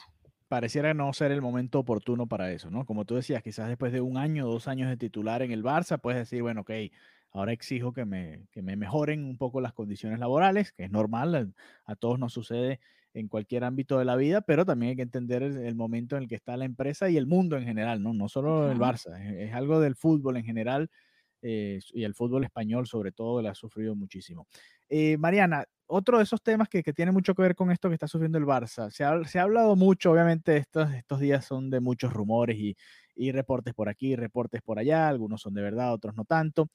Pareciera 0.49 0.93
no 0.93 1.13
ser 1.13 1.31
el 1.31 1.41
momento 1.41 1.79
oportuno 1.79 2.27
para 2.27 2.51
eso, 2.51 2.69
¿no? 2.69 2.85
Como 2.85 3.05
tú 3.05 3.15
decías, 3.15 3.41
quizás 3.41 3.69
después 3.69 3.93
de 3.93 4.01
un 4.01 4.17
año, 4.17 4.45
dos 4.45 4.67
años 4.67 4.89
de 4.89 4.97
titular 4.97 5.41
en 5.41 5.51
el 5.51 5.63
Barça, 5.63 6.01
puedes 6.01 6.19
decir, 6.19 6.41
bueno, 6.41 6.61
ok, 6.61 6.71
ahora 7.31 7.53
exijo 7.53 7.93
que 7.93 8.03
me, 8.03 8.47
que 8.51 8.61
me 8.61 8.75
mejoren 8.75 9.23
un 9.23 9.37
poco 9.37 9.61
las 9.61 9.71
condiciones 9.71 10.19
laborales, 10.19 10.73
que 10.73 10.83
es 10.83 10.91
normal, 10.91 11.53
a 11.85 11.95
todos 11.95 12.19
nos 12.19 12.33
sucede 12.33 12.81
en 13.13 13.27
cualquier 13.27 13.63
ámbito 13.63 13.99
de 13.99 14.05
la 14.05 14.15
vida, 14.15 14.41
pero 14.41 14.65
también 14.65 14.91
hay 14.91 14.95
que 14.95 15.01
entender 15.01 15.43
el, 15.43 15.75
momento 15.75 16.15
en 16.15 16.23
el 16.23 16.29
que 16.29 16.35
está 16.35 16.55
la 16.57 16.65
empresa 16.65 17.09
y 17.09 17.17
el 17.17 17.27
mundo 17.27 17.57
en 17.57 17.65
general, 17.65 18.01
no, 18.01 18.13
no 18.13 18.29
solo 18.29 18.71
el 18.71 18.79
Barça, 18.79 19.19
es, 19.37 19.53
algo 19.53 19.79
del 19.79 19.95
fútbol 19.95 20.37
en 20.37 20.45
general 20.45 20.89
eh, 21.41 21.79
y 21.93 22.03
el 22.03 22.13
fútbol 22.13 22.43
español 22.43 22.87
sobre 22.87 23.11
todo 23.11 23.41
le 23.41 23.49
ha 23.49 23.55
sufrido 23.55 23.95
muchísimo. 23.95 24.47
Eh, 24.87 25.17
Mariana, 25.17 25.65
otro 25.87 26.17
de 26.17 26.23
esos 26.23 26.41
temas 26.41 26.69
que, 26.69 26.81
tiene 26.83 27.11
mucho 27.11 27.35
que 27.35 27.41
ver 27.41 27.55
con 27.55 27.69
esto 27.69 27.89
que 27.89 27.95
está 27.95 28.07
sufriendo 28.07 28.37
el 28.37 28.45
Barça, 28.45 28.89
se 28.91 29.03
ha, 29.03 29.21
se 29.25 29.39
ha 29.39 29.43
hablado 29.43 29.75
mucho, 29.75 30.11
obviamente 30.11 30.55
estos, 30.55 30.93
estos 30.93 31.19
días 31.19 31.43
son 31.43 31.69
de 31.69 31.81
muchos 31.81 32.13
rumores 32.13 32.57
y, 32.57 32.77
y 33.15 33.31
reportes 33.31 33.73
por 33.73 33.89
aquí, 33.89 34.15
reportes 34.15 34.61
por 34.61 34.79
allá, 34.79 35.09
algunos 35.09 35.41
son 35.41 35.53
de 35.53 35.61
verdad, 35.61 35.93
otros 35.93 36.15
no 36.15 36.23
tanto. 36.25 36.69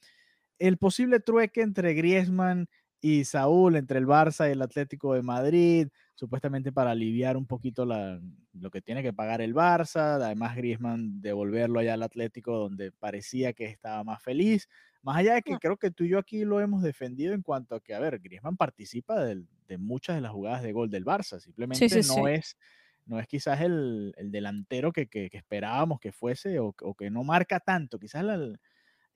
El 0.58 0.78
posible 0.78 1.20
trueque 1.20 1.62
entre 1.62 1.94
Griezmann 1.94 2.66
y 3.00 3.24
Saúl, 3.24 3.76
entre 3.76 3.98
el 3.98 4.06
Barça 4.06 4.48
y 4.48 4.52
el 4.52 4.62
Atlético 4.62 5.14
de 5.14 5.22
Madrid, 5.22 5.88
supuestamente 6.14 6.72
para 6.72 6.92
aliviar 6.92 7.36
un 7.36 7.46
poquito 7.46 7.84
lo 7.84 8.70
que 8.70 8.80
tiene 8.80 9.02
que 9.02 9.12
pagar 9.12 9.40
el 9.40 9.54
Barça, 9.54 10.16
además 10.16 10.56
Griezmann 10.56 11.20
devolverlo 11.20 11.78
allá 11.78 11.94
al 11.94 12.02
Atlético 12.02 12.56
donde 12.56 12.92
parecía 12.92 13.52
que 13.52 13.66
estaba 13.66 14.02
más 14.02 14.22
feliz, 14.22 14.68
más 15.02 15.18
allá 15.18 15.34
de 15.34 15.42
que 15.42 15.56
creo 15.58 15.76
que 15.76 15.90
tú 15.90 16.04
y 16.04 16.08
yo 16.08 16.18
aquí 16.18 16.44
lo 16.44 16.60
hemos 16.60 16.82
defendido 16.82 17.34
en 17.34 17.42
cuanto 17.42 17.74
a 17.74 17.80
que, 17.80 17.94
a 17.94 18.00
ver, 18.00 18.18
Griezmann 18.18 18.56
participa 18.56 19.22
de, 19.24 19.44
muchas 19.78 20.16
de 20.16 20.22
las 20.22 20.32
jugadas 20.32 20.62
de 20.62 20.72
gol 20.72 20.90
del 20.90 21.04
Barça, 21.04 21.38
simplemente 21.38 22.00
no 22.08 22.28
es 22.28 22.56
no 23.04 23.20
es 23.20 23.28
quizás 23.28 23.60
el, 23.60 24.12
delantero 24.18 24.90
que, 24.90 25.08
esperábamos 25.30 26.00
que 26.00 26.10
fuese 26.10 26.58
o, 26.58 26.74
o, 26.82 26.94
que 26.94 27.08
no 27.08 27.22
marca 27.22 27.60
tanto, 27.60 28.00
quizás 28.00 28.24
la, 28.24 28.58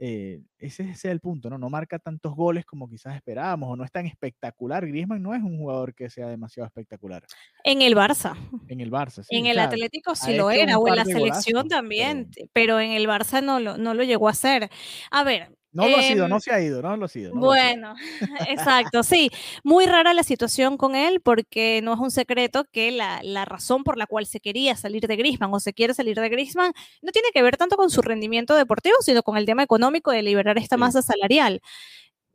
eh, 0.03 0.41
ese, 0.59 0.89
es 0.89 1.05
el 1.05 1.21
punto, 1.21 1.51
¿no? 1.51 1.59
No 1.59 1.69
marca 1.69 1.99
tantos 1.99 2.35
goles 2.35 2.65
como 2.65 2.89
quizás 2.89 3.15
esperábamos 3.15 3.69
o 3.69 3.77
no 3.77 3.85
es 3.85 3.93
tan 3.93 4.07
espectacular. 4.07 4.87
Griezmann 4.87 5.23
no 5.23 5.35
es 5.35 5.43
un 5.43 5.59
jugador 5.59 5.95
que 5.95 6.09
sea 6.09 6.27
demasiado 6.27 6.67
espectacular. 6.67 7.23
En 7.65 7.83
el 7.83 7.95
Barça. 7.95 8.35
En 8.69 8.81
el 8.81 8.91
Barça, 8.91 9.23
sí. 9.23 9.37
En 9.37 9.45
el 9.45 9.59
Atlético 9.59 10.15
sí 10.15 10.35
lo 10.35 10.51
era, 10.51 10.79
o 10.79 10.89
en 10.89 10.97
la 10.97 11.05
selección 11.05 11.69
también, 11.69 12.31
pero... 12.55 12.81
en 12.81 12.93
el 12.93 13.07
Barça 13.07 13.45
no 13.45 13.61
lo, 13.61 13.77
no 13.77 13.93
lo 13.93 14.03
llegó 14.03 14.29
a 14.29 14.31
hacer. 14.31 14.71
A 15.11 15.23
ver, 15.23 15.55
no 15.73 15.89
lo 15.89 15.97
ha 15.99 16.03
sido, 16.03 16.27
no 16.27 16.37
em, 16.37 16.41
se 16.41 16.53
ha 16.53 16.61
ido, 16.61 16.83
no 16.83 16.97
lo 16.97 17.05
ha 17.05 17.09
sido. 17.09 17.33
bueno, 17.35 17.95
exacto, 18.49 19.03
sí. 19.03 19.31
Muy 19.63 19.87
rara 19.87 20.15
la 20.15 20.25
situación 20.25 20.77
con 20.77 20.97
él 20.97 21.21
porque 21.21 21.81
no 21.83 21.95
es 21.95 22.01
un 22.01 22.11
secreto 22.11 22.65
que 22.73 22.91
la, 22.91 23.21
razón 23.45 23.85
por 23.85 23.97
la 23.97 24.07
cual 24.07 24.27
se 24.27 24.41
quería 24.41 24.77
salir 24.77 25.07
de 25.07 25.17
Grisman 25.17 25.53
o 25.53 25.61
se 25.61 25.73
quiere 25.73 25.95
salir 25.95 26.19
de 26.19 26.29
Grisman 26.29 26.73
no 27.03 27.13
tiene 27.13 27.29
que 27.33 27.43
ver 27.43 27.57
tanto 27.57 27.77
con 27.77 27.91
su 27.91 28.03
rendimiento 28.03 28.55
deportivo, 28.55 28.97
sino 29.01 29.23
con 29.23 29.37
el 29.37 29.47
tema 29.47 29.63
económico 29.63 30.11
de 30.11 30.23
liberar 30.23 30.59
esta 30.59 30.77
masa 30.77 31.03
salarial. 31.03 31.61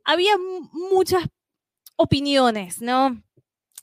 Había 0.04 0.32
muchas 0.72 1.24
opiniones, 1.96 2.80
¿no? 2.80 3.22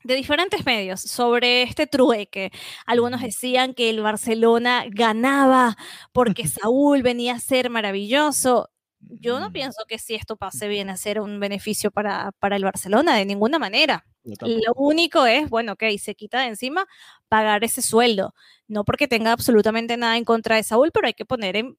de 0.04 0.16
diferentes 0.16 0.66
medios 0.66 1.00
sobre 1.00 1.64
este 1.64 1.88
trueque. 1.88 2.52
Algunos 2.86 3.22
decían 3.22 3.74
que 3.74 3.90
el 3.90 4.02
Barcelona 4.02 4.84
ganaba 4.90 5.78
porque 6.12 6.46
Saúl 6.48 7.02
venía 7.04 7.36
a 7.36 7.40
ser 7.40 7.70
maravilloso 7.70 8.70
Yo 9.10 9.40
no 9.40 9.50
Mm, 9.50 9.54
pienso 9.54 9.84
que 9.88 10.00
si 10.00 10.16
esto 10.16 10.36
pase 10.38 10.68
viene 10.68 10.92
a 10.92 10.98
ser 10.98 11.20
un 11.20 11.40
beneficio 11.40 11.92
para, 11.92 12.32
para 12.40 12.56
el 12.56 12.64
Barcelona, 12.64 13.16
de 13.16 13.26
ninguna 13.26 13.60
manera. 13.60 14.06
Lo 14.24 14.74
único 14.76 15.26
es, 15.26 15.50
bueno, 15.50 15.74
ok, 15.74 15.84
se 16.00 16.16
quita 16.16 16.42
de 16.42 16.48
encima 16.48 16.86
pagar 17.28 17.64
ese 17.64 17.82
sueldo. 17.82 18.34
No 18.68 18.86
porque 18.86 19.08
tenga 19.08 19.32
absolutamente 19.34 19.98
nada 19.98 20.18
en 20.18 20.26
contra 20.26 20.56
de 20.56 20.64
Saúl, 20.64 20.92
pero 20.94 21.08
hay 21.08 21.14
que 21.14 21.26
poner 21.26 21.56
en, 21.58 21.78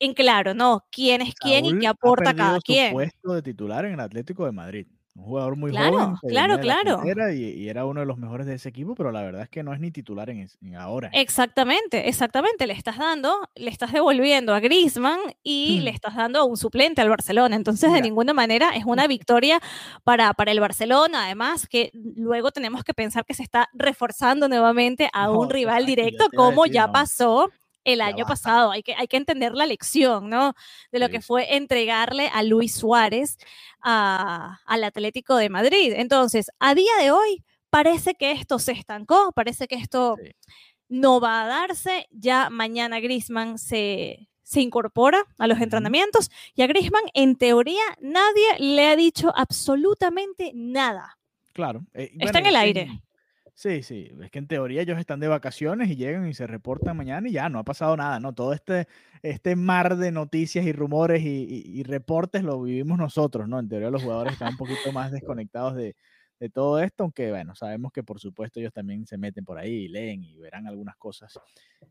en 0.00 0.14
claro, 0.14 0.54
¿no? 0.54 0.86
¿Quién 0.92 1.22
es 1.22 1.34
quién 1.36 1.64
y 1.66 1.74
qué 1.78 1.86
ha 1.86 1.90
aporta 1.90 2.32
perdido 2.32 2.36
cada 2.36 2.60
su 2.60 2.62
quien? 2.62 2.92
puesto 2.92 3.34
de 3.34 3.42
titular 3.42 3.84
en 3.84 3.94
el 3.94 4.00
Atlético 4.00 4.46
de 4.46 4.52
Madrid. 4.52 4.86
Un 5.20 5.26
jugador 5.26 5.56
muy 5.56 5.70
Claro, 5.70 5.98
joven, 5.98 6.16
claro, 6.26 6.58
claro. 6.58 7.30
y, 7.34 7.44
y 7.44 7.68
era 7.68 7.84
uno 7.84 8.00
de 8.00 8.06
los 8.06 8.16
mejores 8.16 8.46
de 8.46 8.54
ese 8.54 8.70
equipo, 8.70 8.94
pero 8.94 9.12
la 9.12 9.20
verdad 9.22 9.42
es 9.42 9.48
que 9.50 9.62
no 9.62 9.74
es 9.74 9.80
ni 9.80 9.90
titular 9.90 10.30
en, 10.30 10.48
ahora. 10.76 11.10
Exactamente, 11.12 12.08
exactamente. 12.08 12.66
Le 12.66 12.72
estás 12.72 12.96
dando, 12.96 13.48
le 13.54 13.70
estás 13.70 13.92
devolviendo 13.92 14.54
a 14.54 14.60
Griezmann 14.60 15.18
y 15.42 15.80
le 15.80 15.90
Hmm. 15.90 15.94
estás 15.94 16.14
dando 16.16 16.38
a 16.40 16.44
un 16.44 16.56
suplente 16.56 17.02
al 17.02 17.08
Barcelona. 17.10 17.54
Entonces, 17.56 17.92
de 17.92 18.00
ninguna 18.00 18.32
manera 18.32 18.70
es 18.74 18.84
una 18.86 19.06
victoria 19.08 19.60
para, 20.04 20.32
para 20.34 20.52
el 20.52 20.60
Barcelona. 20.60 21.26
Además, 21.26 21.66
que 21.68 21.90
luego 21.92 22.50
tenemos 22.50 22.82
que 22.82 22.94
pensar 22.94 23.24
que 23.26 23.34
se 23.34 23.42
está 23.42 23.68
reforzando 23.74 24.48
nuevamente 24.48 25.10
a 25.12 25.26
No, 25.26 25.38
un 25.38 25.50
rival 25.50 25.84
directo, 25.86 26.30
como 26.34 26.64
decir, 26.64 26.72
ya 26.72 26.86
no. 26.86 26.92
pasó 26.92 27.50
el 27.84 28.00
año 28.00 28.26
pasado. 28.26 28.70
Hay 28.70 28.82
que, 28.82 28.94
hay 28.94 29.06
que 29.08 29.16
entender 29.16 29.52
la 29.54 29.66
lección, 29.66 30.28
¿no? 30.28 30.54
De 30.92 30.98
lo 30.98 31.06
Sí, 31.06 31.12
que 31.12 31.20
fue 31.22 31.56
entregarle 31.56 32.28
a 32.32 32.42
Luis 32.42 32.74
Suárez 32.74 33.36
a- 33.82 34.60
al 34.66 34.84
Atlético 34.84 35.36
de 35.36 35.48
Madrid. 35.48 35.92
Entonces, 35.96 36.50
a 36.58 36.74
día 36.74 36.92
de 37.00 37.10
hoy, 37.10 37.44
parece 37.70 38.14
que 38.14 38.32
esto 38.32 38.58
se 38.58 38.72
estancó, 38.72 39.32
parece 39.32 39.66
que 39.68 39.76
esto 39.76 40.16
Sí. 40.22 40.30
no 40.88 41.20
va 41.20 41.42
a 41.42 41.46
darse. 41.46 42.06
Ya 42.10 42.50
mañana 42.50 43.00
Griezmann 43.00 43.58
se, 43.58 44.28
se 44.42 44.60
incorpora 44.60 45.24
a 45.38 45.46
los 45.46 45.60
entrenamientos 45.60 46.30
y 46.54 46.62
a 46.62 46.66
Griezmann, 46.66 47.04
en 47.14 47.36
teoría, 47.36 47.82
nadie 48.00 48.58
le 48.58 48.88
ha 48.88 48.96
dicho 48.96 49.32
absolutamente 49.36 50.50
nada. 50.54 51.16
Claro. 51.52 51.82
eh, 51.94 52.10
Está 52.18 52.40
en 52.40 52.46
el 52.46 52.56
aire. 52.56 53.00
Sí, 53.60 53.82
sí. 53.82 54.08
Es 54.22 54.30
que 54.30 54.38
en 54.38 54.46
teoría 54.46 54.80
ellos 54.80 54.98
están 54.98 55.20
de 55.20 55.28
vacaciones 55.28 55.90
y 55.90 55.96
llegan 55.96 56.26
y 56.26 56.32
se 56.32 56.46
reportan 56.46 56.96
mañana 56.96 57.28
y 57.28 57.32
ya 57.32 57.50
no 57.50 57.58
ha 57.58 57.62
pasado 57.64 57.94
nada, 57.94 58.18
¿no? 58.18 58.32
Todo 58.34 58.54
este, 58.54 58.86
este 59.22 59.54
mar 59.54 59.96
de 59.98 60.12
noticias 60.12 60.64
y 60.64 60.72
rumores 60.72 61.22
y, 61.22 61.28
y- 61.44 61.78
y 61.80 61.82
reportes 61.82 62.42
lo 62.42 62.62
vivimos 62.62 62.96
nosotros, 62.96 63.46
¿no? 63.48 63.58
En 63.58 63.68
teoría 63.68 63.90
los 63.90 64.00
jugadores 64.00 64.32
están 64.32 64.48
un 64.48 64.56
poquito 64.56 64.92
más 64.92 65.10
desconectados 65.12 65.74
de, 65.74 65.94
de 66.38 66.48
todo 66.48 66.80
esto, 66.80 67.02
aunque 67.02 67.28
bueno, 67.30 67.54
sabemos 67.54 67.92
que 67.92 68.02
por 68.02 68.18
supuesto 68.18 68.60
ellos 68.60 68.72
también 68.72 69.06
se 69.06 69.18
meten 69.18 69.44
por 69.44 69.58
ahí 69.58 69.70
y 69.84 69.88
leen 69.88 70.24
y 70.24 70.38
verán 70.38 70.66
algunas 70.66 70.96
cosas 70.96 71.38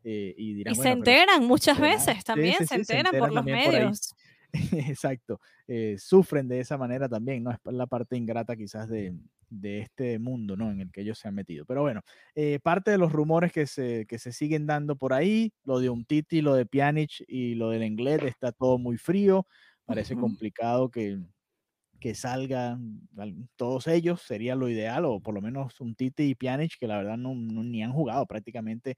eh, 0.02 0.34
y 0.36 0.54
dirán, 0.54 0.72
Y 0.72 0.76
se 0.76 0.88
bueno, 0.88 0.96
enteran 0.96 1.44
muchas 1.46 1.78
veces 1.78 2.24
también, 2.24 2.54
sí, 2.54 2.64
se 2.66 2.74
enteran 2.74 3.16
por 3.16 3.32
los 3.32 3.44
también 3.44 3.60
por 3.60 3.74
medios. 3.74 4.14
Exacto, 4.88 5.40
eh, 5.68 5.96
sufren 5.98 6.48
de 6.48 6.60
esa 6.60 6.76
manera 6.76 7.08
también, 7.08 7.44
¿no? 7.44 7.50
Es 7.52 7.58
la 7.64 7.86
parte 7.86 8.16
ingrata 8.16 8.56
quizás 8.56 8.88
de, 8.88 9.14
de 9.48 9.80
este 9.80 10.18
mundo, 10.18 10.56
¿no? 10.56 10.70
En 10.70 10.80
el 10.80 10.90
que 10.90 11.02
ellos 11.02 11.18
se 11.18 11.28
han 11.28 11.34
metido. 11.36 11.64
Pero 11.66 11.82
bueno, 11.82 12.02
eh, 12.34 12.58
parte 12.60 12.90
de 12.90 12.98
los 12.98 13.12
rumores 13.12 13.52
que 13.52 13.66
se, 13.66 14.06
que 14.06 14.18
se 14.18 14.32
siguen 14.32 14.66
dando 14.66 14.96
por 14.96 15.12
ahí, 15.12 15.52
lo 15.64 15.78
de 15.78 15.90
Umtiti, 15.90 16.40
lo 16.42 16.54
de 16.54 16.66
Pjanic 16.66 17.24
y 17.28 17.54
lo 17.54 17.70
del 17.70 17.82
Englet, 17.82 18.24
está 18.24 18.50
todo 18.52 18.78
muy 18.78 18.96
frío, 18.98 19.46
parece 19.86 20.16
complicado 20.16 20.90
que, 20.90 21.20
que 22.00 22.14
salgan 22.14 23.02
al- 23.18 23.48
todos 23.56 23.86
ellos, 23.86 24.22
sería 24.22 24.54
lo 24.54 24.68
ideal, 24.68 25.04
o 25.04 25.20
por 25.20 25.34
lo 25.34 25.42
menos 25.42 25.78
Umtiti 25.80 26.24
y 26.30 26.34
Pjanic, 26.34 26.78
que 26.78 26.86
la 26.86 26.96
verdad 26.98 27.18
no, 27.18 27.34
no- 27.34 27.62
ni 27.64 27.82
han 27.82 27.92
jugado 27.92 28.26
prácticamente 28.26 28.96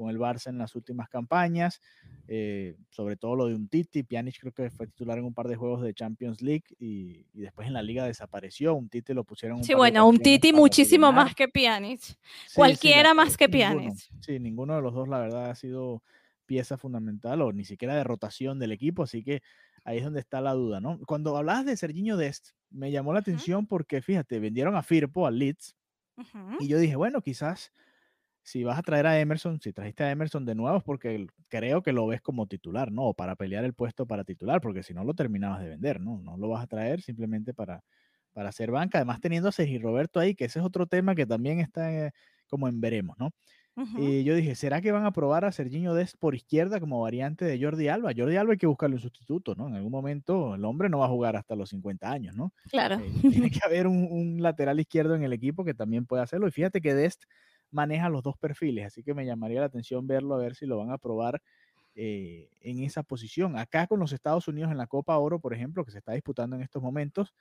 con 0.00 0.08
el 0.08 0.18
Barça 0.18 0.48
en 0.48 0.56
las 0.56 0.74
últimas 0.74 1.10
campañas, 1.10 1.82
eh, 2.26 2.74
sobre 2.88 3.18
todo 3.18 3.36
lo 3.36 3.46
de 3.48 3.54
un 3.54 3.68
Titi, 3.68 4.02
Pjanic 4.02 4.40
creo 4.40 4.52
que 4.52 4.70
fue 4.70 4.86
titular 4.86 5.18
en 5.18 5.24
un 5.24 5.34
par 5.34 5.46
de 5.46 5.56
juegos 5.56 5.82
de 5.82 5.92
Champions 5.92 6.40
League 6.40 6.64
y, 6.78 7.26
y 7.34 7.40
después 7.40 7.68
en 7.68 7.74
la 7.74 7.82
liga 7.82 8.06
desapareció, 8.06 8.74
un 8.74 8.88
Titi 8.88 9.12
lo 9.12 9.24
pusieron 9.24 9.58
un 9.58 9.64
Sí, 9.64 9.74
bueno, 9.74 10.08
un 10.08 10.16
Titi 10.16 10.54
muchísimo 10.54 11.12
más 11.12 11.34
que 11.34 11.48
Pjanic. 11.48 12.00
Sí, 12.00 12.16
Cualquiera 12.54 13.12
más 13.12 13.36
que 13.36 13.46
ninguno, 13.46 13.80
Pjanic. 13.80 13.98
Sí, 14.22 14.38
ninguno 14.38 14.74
de 14.74 14.80
los 14.80 14.94
dos 14.94 15.06
la 15.06 15.18
verdad 15.18 15.50
ha 15.50 15.54
sido 15.54 16.02
pieza 16.46 16.78
fundamental 16.78 17.42
o 17.42 17.52
ni 17.52 17.66
siquiera 17.66 17.94
de 17.94 18.02
rotación 18.02 18.58
del 18.58 18.72
equipo, 18.72 19.02
así 19.02 19.22
que 19.22 19.42
ahí 19.84 19.98
es 19.98 20.04
donde 20.04 20.20
está 20.20 20.40
la 20.40 20.54
duda, 20.54 20.80
¿no? 20.80 20.98
Cuando 21.06 21.36
hablabas 21.36 21.66
de 21.66 21.76
Serginho 21.76 22.16
Dest, 22.16 22.52
me 22.70 22.90
llamó 22.90 23.12
la 23.12 23.20
atención 23.20 23.66
porque, 23.66 24.00
fíjate, 24.00 24.40
vendieron 24.40 24.76
a 24.76 24.82
Firpo, 24.82 25.26
al 25.26 25.38
Leeds, 25.38 25.76
y 26.58 26.68
yo 26.68 26.78
dije, 26.78 26.96
bueno, 26.96 27.20
quizás 27.20 27.72
si 28.42 28.64
vas 28.64 28.78
a 28.78 28.82
traer 28.82 29.06
a 29.06 29.18
Emerson, 29.20 29.60
si 29.60 29.72
trajiste 29.72 30.04
a 30.04 30.10
Emerson 30.10 30.44
de 30.44 30.54
nuevo 30.54 30.78
es 30.78 30.84
porque 30.84 31.26
creo 31.48 31.82
que 31.82 31.92
lo 31.92 32.06
ves 32.06 32.20
como 32.20 32.46
titular, 32.46 32.90
¿no? 32.90 33.04
O 33.08 33.14
para 33.14 33.36
pelear 33.36 33.64
el 33.64 33.74
puesto 33.74 34.06
para 34.06 34.24
titular, 34.24 34.60
porque 34.60 34.82
si 34.82 34.94
no 34.94 35.04
lo 35.04 35.14
terminabas 35.14 35.60
de 35.60 35.68
vender, 35.68 36.00
¿no? 36.00 36.20
No 36.22 36.36
lo 36.36 36.48
vas 36.48 36.64
a 36.64 36.66
traer 36.66 37.02
simplemente 37.02 37.54
para, 37.54 37.84
para 38.32 38.48
hacer 38.48 38.70
banca. 38.70 38.98
Además, 38.98 39.20
teniendo 39.20 39.48
a 39.48 39.52
Sergi 39.52 39.78
Roberto 39.78 40.20
ahí, 40.20 40.34
que 40.34 40.46
ese 40.46 40.58
es 40.58 40.64
otro 40.64 40.86
tema 40.86 41.14
que 41.14 41.26
también 41.26 41.60
está 41.60 41.92
eh, 41.92 42.12
como 42.48 42.68
en 42.68 42.80
veremos, 42.80 43.16
¿no? 43.18 43.30
Y 43.96 44.24
yo 44.24 44.34
dije, 44.34 44.56
¿será 44.56 44.82
que 44.82 44.92
van 44.92 45.06
a 45.06 45.12
probar 45.12 45.46
a 45.46 45.52
Serginho 45.52 45.94
Dest 45.94 46.16
por 46.18 46.34
izquierda 46.34 46.80
como 46.80 47.00
variante 47.00 47.46
de 47.46 47.58
Jordi 47.62 47.88
Alba? 47.88 48.12
Jordi 48.14 48.36
Alba 48.36 48.52
hay 48.52 48.58
que 48.58 48.66
buscarle 48.66 48.96
un 48.96 49.00
sustituto, 49.00 49.54
¿no? 49.54 49.68
En 49.68 49.74
algún 49.74 49.92
momento 49.92 50.54
el 50.54 50.64
hombre 50.66 50.90
no 50.90 50.98
va 50.98 51.06
a 51.06 51.08
jugar 51.08 51.36
hasta 51.36 51.56
los 51.56 51.70
50 51.70 52.10
años, 52.10 52.36
¿no? 52.36 52.52
Claro. 52.70 52.96
Eh, 52.96 53.10
tiene 53.30 53.50
que 53.50 53.60
haber 53.64 53.86
un, 53.86 54.06
un 54.10 54.42
lateral 54.42 54.80
izquierdo 54.80 55.14
en 55.14 55.22
el 55.22 55.32
equipo 55.32 55.64
que 55.64 55.72
también 55.72 56.04
pueda 56.04 56.24
hacerlo. 56.24 56.46
Y 56.46 56.50
fíjate 56.50 56.82
que 56.82 56.94
Dest 56.94 57.24
maneja 57.70 58.08
los 58.08 58.22
dos 58.22 58.36
perfiles, 58.38 58.86
así 58.86 59.02
que 59.02 59.14
me 59.14 59.26
llamaría 59.26 59.60
la 59.60 59.66
atención 59.66 60.06
verlo 60.06 60.34
a 60.34 60.38
ver 60.38 60.54
si 60.54 60.66
lo 60.66 60.78
van 60.78 60.90
a 60.90 60.98
probar 60.98 61.42
eh, 61.94 62.48
en 62.60 62.80
esa 62.82 63.02
posición. 63.02 63.56
Acá 63.58 63.86
con 63.86 64.00
los 64.00 64.12
Estados 64.12 64.48
Unidos 64.48 64.70
en 64.70 64.78
la 64.78 64.86
Copa 64.86 65.18
Oro, 65.18 65.40
por 65.40 65.54
ejemplo, 65.54 65.84
que 65.84 65.90
se 65.90 65.98
está 65.98 66.12
disputando 66.12 66.56
en 66.56 66.62
estos 66.62 66.82
momentos, 66.82 67.34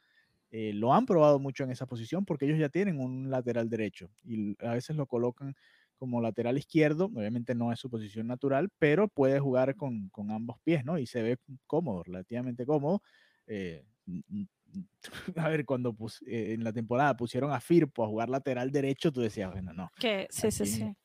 eh, 0.52 0.74
lo 0.74 0.94
han 0.94 1.06
probado 1.06 1.40
mucho 1.40 1.64
en 1.64 1.72
esa 1.72 1.86
posición 1.86 2.26
porque 2.26 2.46
ellos 2.46 2.60
ya 2.60 2.70
tienen 2.70 3.00
un 3.00 3.30
lateral 3.30 3.70
derecho 3.70 4.10
y 4.24 4.58
a 4.66 4.74
veces 4.74 4.96
lo 4.96 5.06
colocan 5.06 5.56
como 5.98 6.22
lateral 6.22 6.58
izquierdo, 6.58 7.06
obviamente 7.06 7.54
no 7.56 7.72
es 7.74 7.80
su 7.80 7.90
posición 7.90 8.26
natural, 8.28 8.70
pero 8.80 9.10
puede 9.10 9.40
jugar 9.40 9.76
con, 9.76 10.10
con 10.10 10.32
ambos 10.32 10.58
pies, 10.64 10.86
¿no? 10.86 10.98
Y 10.98 11.06
se 11.06 11.22
ve 11.22 11.38
cómodo, 11.68 12.04
relativamente 12.04 12.66
cómodo. 12.66 13.04
Eh, 13.48 13.84
a 15.38 15.50
ver, 15.50 15.66
cuando 15.66 15.94
pus- 15.94 16.22
eh, 16.28 16.54
en 16.54 16.64
la 16.64 16.74
temporada 16.74 17.16
pusieron 17.18 17.52
a 17.52 17.60
Firpo 17.62 18.04
a 18.04 18.08
jugar 18.08 18.30
lateral 18.30 18.72
derecho, 18.72 19.12
tú 19.12 19.22
decías, 19.22 19.52
bueno, 19.52 19.74
no, 19.74 19.90
Que, 20.00 20.28
sí, 20.30 20.52
sí, 20.52 20.66
aquí 20.66 20.66
sí. 20.66 20.96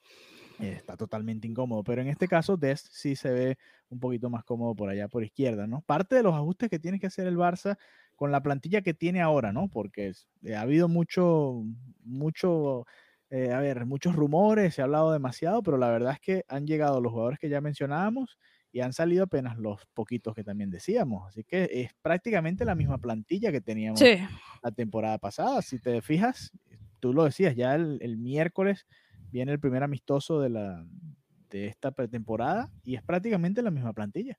eh, 0.59 0.73
está 0.73 0.97
totalmente 0.97 1.47
incómodo. 1.49 1.85
Pero 1.85 2.03
en 2.03 2.09
este 2.09 2.29
caso, 2.29 2.57
Dest 2.57 2.89
sí 2.93 3.17
se 3.17 3.31
ve 3.33 3.59
un 3.89 4.01
poquito 4.01 4.31
más 4.31 4.45
cómodo 4.45 4.75
por 4.75 4.89
allá 4.91 5.09
por 5.09 5.25
izquierda, 5.25 5.67
¿no? 5.67 5.83
Parte 5.83 6.17
de 6.17 6.23
los 6.23 6.35
ajustes 6.35 6.71
que 6.71 6.79
tiene 6.79 6.99
que 7.01 7.07
hacer 7.09 7.27
el 7.27 7.37
Barça 7.37 7.77
con 8.17 8.31
la 8.33 8.43
plantilla 8.43 8.83
que 8.83 8.95
tiene 8.95 9.21
ahora, 9.23 9.53
¿no? 9.53 9.69
Porque 9.69 10.13
eh, 10.45 10.55
ha 10.57 10.63
habido 10.63 10.89
mucho, 10.89 11.63
mucho, 12.05 12.87
eh, 13.31 13.53
a 13.53 13.61
ver, 13.61 13.87
muchos 13.87 14.15
rumores, 14.17 14.75
se 14.75 14.83
ha 14.83 14.85
hablado 14.85 15.13
demasiado, 15.13 15.63
pero 15.63 15.77
la 15.79 15.91
verdad 15.91 16.13
es 16.15 16.21
que 16.21 16.45
han 16.49 16.67
llegado 16.67 17.01
los 17.01 17.13
jugadores 17.13 17.39
que 17.39 17.49
ya 17.49 17.61
mencionábamos 17.61 18.39
y 18.75 18.81
han 18.81 18.93
salido 18.93 19.23
apenas 19.23 19.57
los 19.57 19.87
poquitos 19.95 20.35
que 20.35 20.43
también 20.43 20.69
decíamos. 20.69 21.29
Así 21.29 21.45
que 21.45 21.69
es 21.73 21.93
prácticamente 22.03 22.65
la 22.65 22.75
misma 22.75 22.99
plantilla 22.99 23.53
que 23.53 23.61
teníamos 23.61 24.01
Sí. 24.01 24.17
la 24.65 24.73
temporada 24.73 25.17
pasada. 25.19 25.63
Si 25.63 25.79
te 25.79 26.03
fijas, 26.03 26.51
tú 26.99 27.13
lo 27.13 27.23
decías, 27.23 27.55
ya 27.55 27.77
el, 27.77 27.99
el 28.03 28.17
miércoles 28.19 28.85
viene 29.31 29.53
el 29.53 29.61
primer 29.61 29.85
amistoso 29.85 30.41
de, 30.41 30.51
la, 30.51 30.85
de 31.51 31.69
esta 31.69 31.93
pretemporada 31.93 32.73
y 32.83 32.97
es 32.97 33.03
prácticamente 33.05 33.63
la 33.63 33.71
misma 33.71 33.93
plantilla. 33.93 34.37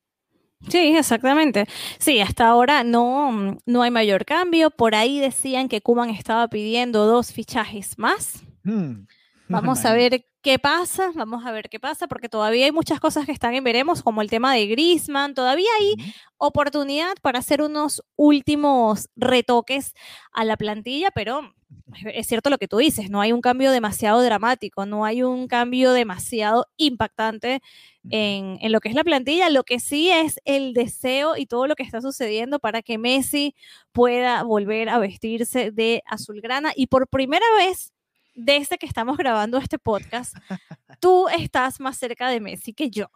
Sí, 0.67 0.97
exactamente. 0.97 1.65
Sí, 1.99 2.19
hasta 2.19 2.47
ahora 2.47 2.83
no, 2.83 3.57
no 3.65 3.81
hay 3.83 3.91
mayor 3.91 4.25
cambio. 4.25 4.69
Por 4.69 4.95
ahí 4.95 5.19
decían 5.21 5.69
que 5.69 5.79
Kuman 5.79 6.09
estaba 6.09 6.49
pidiendo 6.49 7.05
dos 7.05 7.31
fichajes 7.31 7.97
más. 7.97 8.43
Hmm, 8.63 9.05
Vamos 9.49 9.85
a 9.85 9.93
ver 9.93 10.25
qué 10.41 10.59
pasa, 10.59 11.11
vamos 11.15 11.45
a 11.45 11.51
ver 11.51 11.69
qué 11.69 11.79
pasa, 11.79 12.07
porque 12.07 12.29
todavía 12.29 12.65
hay 12.65 12.71
muchas 12.71 12.99
cosas 12.99 13.25
que 13.25 13.31
están 13.31 13.53
en 13.53 13.63
veremos, 13.63 14.01
como 14.01 14.21
el 14.21 14.29
tema 14.29 14.53
de 14.53 14.67
Griezmann. 14.67 15.33
Todavía 15.35 15.69
hay 15.79 15.95
oportunidad 16.37 17.13
para 17.21 17.39
hacer 17.39 17.61
unos 17.61 18.03
últimos 18.15 19.09
retoques 19.15 19.93
a 20.31 20.45
la 20.45 20.57
plantilla, 20.57 21.09
pero 21.13 21.41
es 22.13 22.27
cierto 22.27 22.49
lo 22.49 22.57
que 22.57 22.67
tú 22.67 22.77
dices, 22.77 23.09
no 23.09 23.21
hay 23.21 23.33
un 23.33 23.41
cambio 23.41 23.71
demasiado 23.71 24.21
dramático, 24.21 24.85
no 24.85 25.05
hay 25.05 25.23
un 25.23 25.47
cambio 25.47 25.93
demasiado 25.93 26.67
impactante 26.77 27.61
en, 28.09 28.57
en 28.61 28.71
lo 28.71 28.79
que 28.79 28.89
es 28.89 28.95
la 28.95 29.03
plantilla. 29.03 29.49
Lo 29.49 29.63
que 29.63 29.79
sí 29.79 30.09
es 30.09 30.39
el 30.45 30.73
deseo 30.73 31.37
y 31.37 31.45
todo 31.45 31.67
lo 31.67 31.75
que 31.75 31.83
está 31.83 32.01
sucediendo 32.01 32.59
para 32.59 32.81
que 32.81 32.97
Messi 32.97 33.55
pueda 33.91 34.43
volver 34.43 34.89
a 34.89 34.99
vestirse 34.99 35.71
de 35.71 36.03
azulgrana 36.05 36.71
y 36.75 36.87
por 36.87 37.07
primera 37.07 37.45
vez 37.57 37.94
desde 38.35 38.77
que 38.77 38.85
estamos 38.85 39.17
grabando 39.17 39.57
este 39.57 39.79
podcast, 39.79 40.35
tú 40.99 41.27
estás 41.29 41.79
más 41.79 41.97
cerca 41.97 42.29
de 42.29 42.39
Messi 42.39 42.73
que 42.73 42.89
yo. 42.89 43.07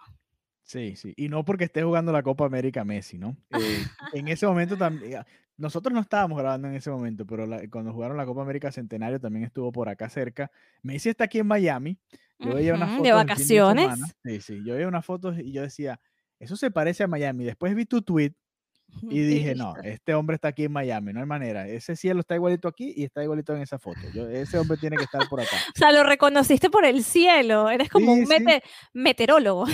Sí, 0.63 0.95
sí. 0.95 1.13
Y 1.17 1.29
no 1.29 1.43
porque 1.45 1.65
esté 1.65 1.81
jugando 1.83 2.11
la 2.11 2.23
Copa 2.23 2.45
América 2.45 2.83
Messi, 2.85 3.17
¿no? 3.17 3.35
Eh, 3.51 3.83
en 4.13 4.27
ese 4.27 4.47
momento 4.47 4.77
también. 4.77 5.23
Nosotros 5.57 5.93
no 5.93 5.99
estábamos 5.99 6.37
grabando 6.39 6.69
en 6.69 6.75
ese 6.75 6.89
momento, 6.89 7.25
pero 7.25 7.45
la- 7.45 7.67
cuando 7.69 7.91
jugaron 7.91 8.15
la 8.15 8.25
Copa 8.25 8.43
América 8.43 8.71
Centenario 8.71 9.19
también 9.19 9.43
estuvo 9.45 9.71
por 9.73 9.89
acá 9.89 10.07
cerca. 10.09 10.49
Messi 10.83 11.09
está 11.09 11.25
aquí 11.25 11.39
en 11.39 11.47
Miami. 11.47 11.97
Yo 12.39 12.53
veía 12.55 12.75
unas 12.75 12.91
fotos 12.91 13.03
de 13.03 13.11
vacaciones. 13.11 13.99
Sí, 14.23 14.39
sí. 14.39 14.61
Yo 14.65 14.75
veía 14.75 14.87
unas 14.87 15.05
fotos 15.05 15.37
y 15.37 15.51
yo 15.51 15.61
decía, 15.63 15.99
eso 16.39 16.55
se 16.55 16.71
parece 16.71 17.03
a 17.03 17.07
Miami. 17.07 17.43
Después 17.43 17.75
vi 17.75 17.85
tu 17.85 18.01
tweet 18.01 18.33
Y 19.09 19.19
dije, 19.21 19.55
no, 19.55 19.75
este 19.83 20.13
hombre 20.13 20.35
está 20.35 20.49
aquí 20.49 20.65
en 20.65 20.71
Miami, 20.73 21.13
no 21.13 21.19
hay 21.21 21.25
manera. 21.25 21.67
Ese 21.67 21.95
cielo 21.95 22.19
está 22.19 22.35
igualito 22.35 22.67
aquí 22.67 22.93
y 22.95 23.05
está 23.05 23.23
igualito 23.23 23.55
en 23.55 23.61
esa 23.61 23.79
foto. 23.79 23.99
Yo, 24.13 24.27
ese 24.29 24.57
hombre 24.59 24.77
tiene 24.77 24.97
que 24.97 25.03
estar 25.03 25.27
por 25.29 25.39
acá. 25.41 25.49
O 25.75 25.77
sea, 25.79 25.91
lo 25.93 26.03
reconociste 26.03 26.69
por 26.69 26.83
el 26.85 27.03
cielo. 27.03 27.69
Eres 27.69 27.89
como 27.89 28.13
Sí, 28.13 28.19
un 28.21 28.25
sí. 28.27 28.33
mete- 28.33 28.63
meteorólogo. 28.93 29.65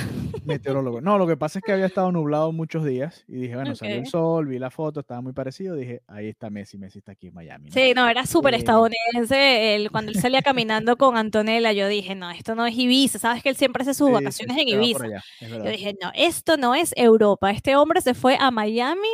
Meteorólogo. 0.46 1.02
No, 1.02 1.18
lo 1.18 1.26
que 1.26 1.36
pasa 1.38 1.58
es 1.60 1.66
que 1.66 1.72
había 1.72 1.88
estado 1.88 2.12
nublado 2.12 2.52
muchos 2.52 2.86
días 2.86 3.24
y 3.28 3.34
dije, 3.38 3.56
bueno, 3.56 3.76
salió 3.76 3.96
el 3.96 4.06
sol, 4.06 4.46
vi 4.48 4.60
la 4.60 4.70
foto, 4.70 5.00
estaba 5.00 5.22
muy 5.22 5.34
parecido. 5.34 5.76
Dije, 5.76 6.02
ahí 6.08 6.28
está 6.30 6.50
Messi, 6.52 6.78
Messi 6.78 7.00
está 7.00 7.14
aquí 7.14 7.28
en 7.28 7.34
Miami. 7.34 7.70
¿no? 7.70 7.74
Sí, 7.74 7.94
no, 7.96 8.08
era 8.08 8.26
súper 8.28 8.54
Eh, 8.54 8.58
estadounidense. 8.58 9.76
él- 9.76 9.90
cuando 9.92 10.12
él 10.12 10.20
salía 10.20 10.42
caminando 10.44 10.98
con 10.98 11.18
Antonella, 11.18 11.72
yo 11.74 11.88
dije, 11.88 12.14
no, 12.16 12.30
esto 12.32 12.54
no 12.56 12.66
es 12.68 12.78
Ibiza. 12.78 13.18
Sabes 13.20 13.42
que 13.42 13.50
él 13.50 13.56
siempre 13.56 13.82
hace 13.82 13.94
sus 13.96 14.08
Sí, 14.08 14.14
vacaciones 14.14 14.58
en 14.58 14.68
Ibiza. 14.70 15.06
allá, 15.06 15.24
Yo 15.42 15.64
dije, 15.64 15.96
no, 16.02 16.12
esto 16.14 16.58
no 16.58 16.76
es 16.76 16.94
Europa. 16.96 17.50
Este 17.52 17.76
hombre 17.76 18.02
se 18.02 18.14
fue 18.14 18.38
a 18.40 18.52
Miami. 18.52 19.05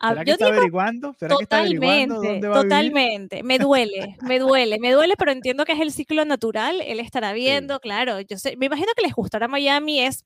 A- 0.00 0.08
¿Será 0.10 0.24
que 0.24 0.28
yo 0.30 0.32
está 0.34 0.44
digo 0.46 0.56
averiguando? 0.56 1.14
¿Será 1.18 1.36
que 1.36 1.42
está 1.44 1.58
averiguando 1.58 2.14
totalmente, 2.16 2.32
dónde 2.32 2.48
va 2.48 2.54
a 2.56 2.62
vivir? 2.62 2.70
totalmente. 2.70 3.42
Me 3.42 3.58
duele, 3.58 4.16
me 4.22 4.38
duele, 4.38 4.78
me 4.80 4.90
duele, 4.92 5.14
pero 5.16 5.30
entiendo 5.32 5.64
que 5.64 5.72
es 5.72 5.80
el 5.80 5.92
ciclo 5.92 6.24
natural. 6.24 6.80
Él 6.80 6.98
estará 7.00 7.32
viendo, 7.32 7.78
claro. 7.80 8.20
Yo 8.20 8.36
sé, 8.38 8.56
me 8.56 8.66
imagino 8.66 8.92
que 8.96 9.02
les 9.02 9.14
gustará 9.14 9.46
Miami. 9.48 10.00
Es 10.00 10.24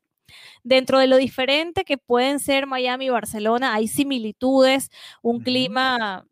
dentro 0.64 0.98
de 0.98 1.06
lo 1.06 1.16
diferente 1.18 1.84
que 1.84 1.98
pueden 1.98 2.40
ser 2.40 2.66
Miami 2.66 3.06
y 3.06 3.10
Barcelona. 3.10 3.74
Hay 3.74 3.86
similitudes, 3.88 4.90
un 5.22 5.40
clima 5.40 6.26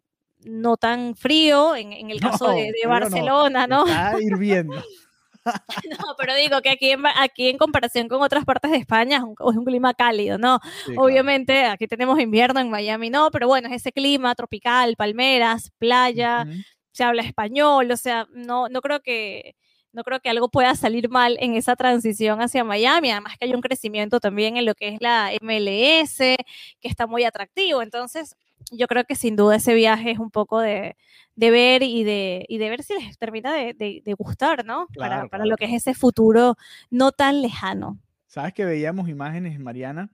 no 0.46 0.76
tan 0.76 1.14
frío 1.14 1.74
en, 1.76 1.92
en 1.92 2.10
el 2.10 2.20
caso 2.44 2.48
No, 2.48 2.54
de, 2.56 2.62
de 2.64 2.70
frío 2.72 2.84
no, 2.84 2.90
Barcelona, 2.90 3.66
¿no? 3.66 3.86
Está 3.86 4.20
hirviendo. 4.20 4.82
No, 5.90 6.14
pero 6.18 6.34
digo 6.34 6.60
que 6.62 6.70
aquí 6.70 6.90
en, 6.90 7.02
Ba- 7.02 7.14
aquí 7.22 7.48
en 7.48 7.58
comparación 7.58 8.08
con 8.08 8.22
otras 8.22 8.44
partes 8.44 8.70
de 8.70 8.78
España 8.78 9.18
es 9.18 9.22
un, 9.22 9.32
es 9.38 9.56
un 9.56 9.64
clima 9.64 9.94
cálido, 9.94 10.38
¿no? 10.38 10.58
Sí, 10.62 10.92
claro. 10.92 11.02
Obviamente 11.02 11.64
aquí 11.66 11.86
tenemos 11.86 12.18
invierno 12.20 12.60
en 12.60 12.70
Miami, 12.70 13.10
no, 13.10 13.30
pero 13.30 13.46
bueno, 13.48 13.68
es 13.68 13.74
ese 13.76 13.92
clima 13.92 14.34
tropical, 14.34 14.96
palmeras, 14.96 15.70
playa, 15.78 16.46
se 16.92 17.04
habla 17.04 17.22
español, 17.22 17.90
o 17.90 17.96
sea, 17.96 18.26
no, 18.32 18.68
no 18.68 18.80
creo 18.80 19.00
que 19.00 19.56
no 19.92 20.02
creo 20.02 20.18
que 20.18 20.28
algo 20.28 20.48
pueda 20.48 20.74
salir 20.74 21.08
mal 21.08 21.36
en 21.40 21.54
esa 21.54 21.76
transición 21.76 22.42
hacia 22.42 22.64
Miami, 22.64 23.12
además 23.12 23.34
que 23.38 23.44
hay 23.46 23.54
un 23.54 23.60
crecimiento 23.60 24.18
también 24.18 24.56
en 24.56 24.64
lo 24.64 24.74
que 24.74 24.88
es 24.88 25.00
la 25.00 25.30
MLS, 25.40 26.18
que 26.18 26.88
está 26.88 27.06
muy 27.06 27.22
atractivo, 27.24 27.80
entonces 27.80 28.34
yo 28.76 28.86
creo 28.86 29.04
que 29.04 29.14
sin 29.16 29.36
duda 29.36 29.56
ese 29.56 29.74
viaje 29.74 30.10
es 30.12 30.18
un 30.18 30.30
poco 30.30 30.60
de, 30.60 30.96
de 31.36 31.50
ver 31.50 31.82
y 31.82 32.04
de, 32.04 32.44
y 32.48 32.58
de 32.58 32.70
ver 32.70 32.82
si 32.82 32.94
les 32.94 33.18
termina 33.18 33.54
de, 33.54 33.74
de- 33.74 34.02
de 34.04 34.14
gustar, 34.14 34.64
¿no? 34.64 34.88
para, 34.98 35.24
Claro, 35.24 35.26
para 35.26 35.44
claro, 35.44 35.46
lo 35.46 35.56
que 35.56 35.66
es 35.66 35.72
ese 35.74 35.94
futuro 35.94 36.56
no 36.90 37.12
tan 37.12 37.42
lejano. 37.42 37.98
Sabes 38.26 38.52
que 38.54 38.64
veíamos 38.64 39.08
imágenes, 39.08 39.58
Mariana, 39.60 40.10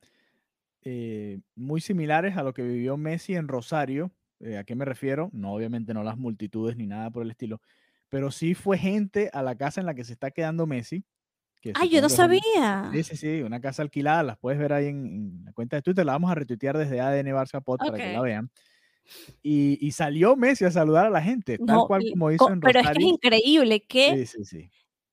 eh, 0.83 1.41
muy 1.57 1.81
similares 1.81 2.37
a 2.37 2.43
lo 2.43 2.55
que 2.55 2.63
vivió 2.63 2.97
Messi 2.97 3.35
en 3.37 3.49
Rosario. 3.49 4.13
Eh, 4.41 4.59
¿A 4.59 4.65
qué 4.65 4.75
me 4.77 4.85
refiero? 4.87 5.31
No, 5.33 5.55
obviamente 5.55 5.95
no 5.95 6.05
las 6.05 6.19
multitudes 6.19 6.77
ni 6.77 6.87
nada 6.87 7.11
por 7.11 7.25
el 7.25 7.31
estilo, 7.33 7.61
pero 8.09 8.31
sí 8.33 8.55
fue 8.55 8.79
gente 8.79 9.31
a 9.35 9.43
la 9.43 9.57
casa 9.57 9.81
en 9.81 9.87
la 9.87 9.95
que 9.95 10.05
se 10.05 10.15
está 10.15 10.31
quedando 10.33 10.67
Messi. 10.67 11.05
Que 11.61 11.73
Ay, 11.75 11.91
yo 11.91 12.01
no 12.01 12.09
sabía. 12.09 12.91
Sí, 12.93 13.03
sí, 13.03 13.17
sí, 13.17 13.43
una 13.43 13.61
casa 13.61 13.83
alquilada, 13.83 14.23
las 14.23 14.39
puedes 14.39 14.59
ver 14.59 14.73
ahí 14.73 14.87
en, 14.87 15.07
en 15.07 15.45
la 15.45 15.53
cuenta 15.53 15.77
de 15.77 15.83
Twitter, 15.83 16.05
la 16.07 16.13
vamos 16.13 16.31
a 16.31 16.35
retuitear 16.35 16.77
desde 16.79 17.01
ADN 17.01 17.29
Barça 17.35 17.63
Pod 17.63 17.79
para 17.79 17.97
que 17.99 18.13
la 18.13 18.21
vean. 18.23 18.51
Y, 19.43 19.79
y 19.85 19.93
salió 19.93 20.37
Messi 20.37 20.65
a 20.65 20.71
saludar 20.71 21.07
a 21.07 21.11
la 21.11 21.23
gente, 21.23 21.59
tal 21.59 21.77
No, 21.77 21.87
cual 21.87 22.05
como 22.11 22.31
hizo 22.31 22.49
en 22.51 22.61
pero 22.61 22.79
es 22.81 22.87
que 22.87 22.93
es 22.93 23.05
Rosario. 23.05 23.09
increíble 23.09 23.81
que 23.87 24.27
Sí, 24.27 24.27
sí, 24.27 24.45
sí. 24.45 24.71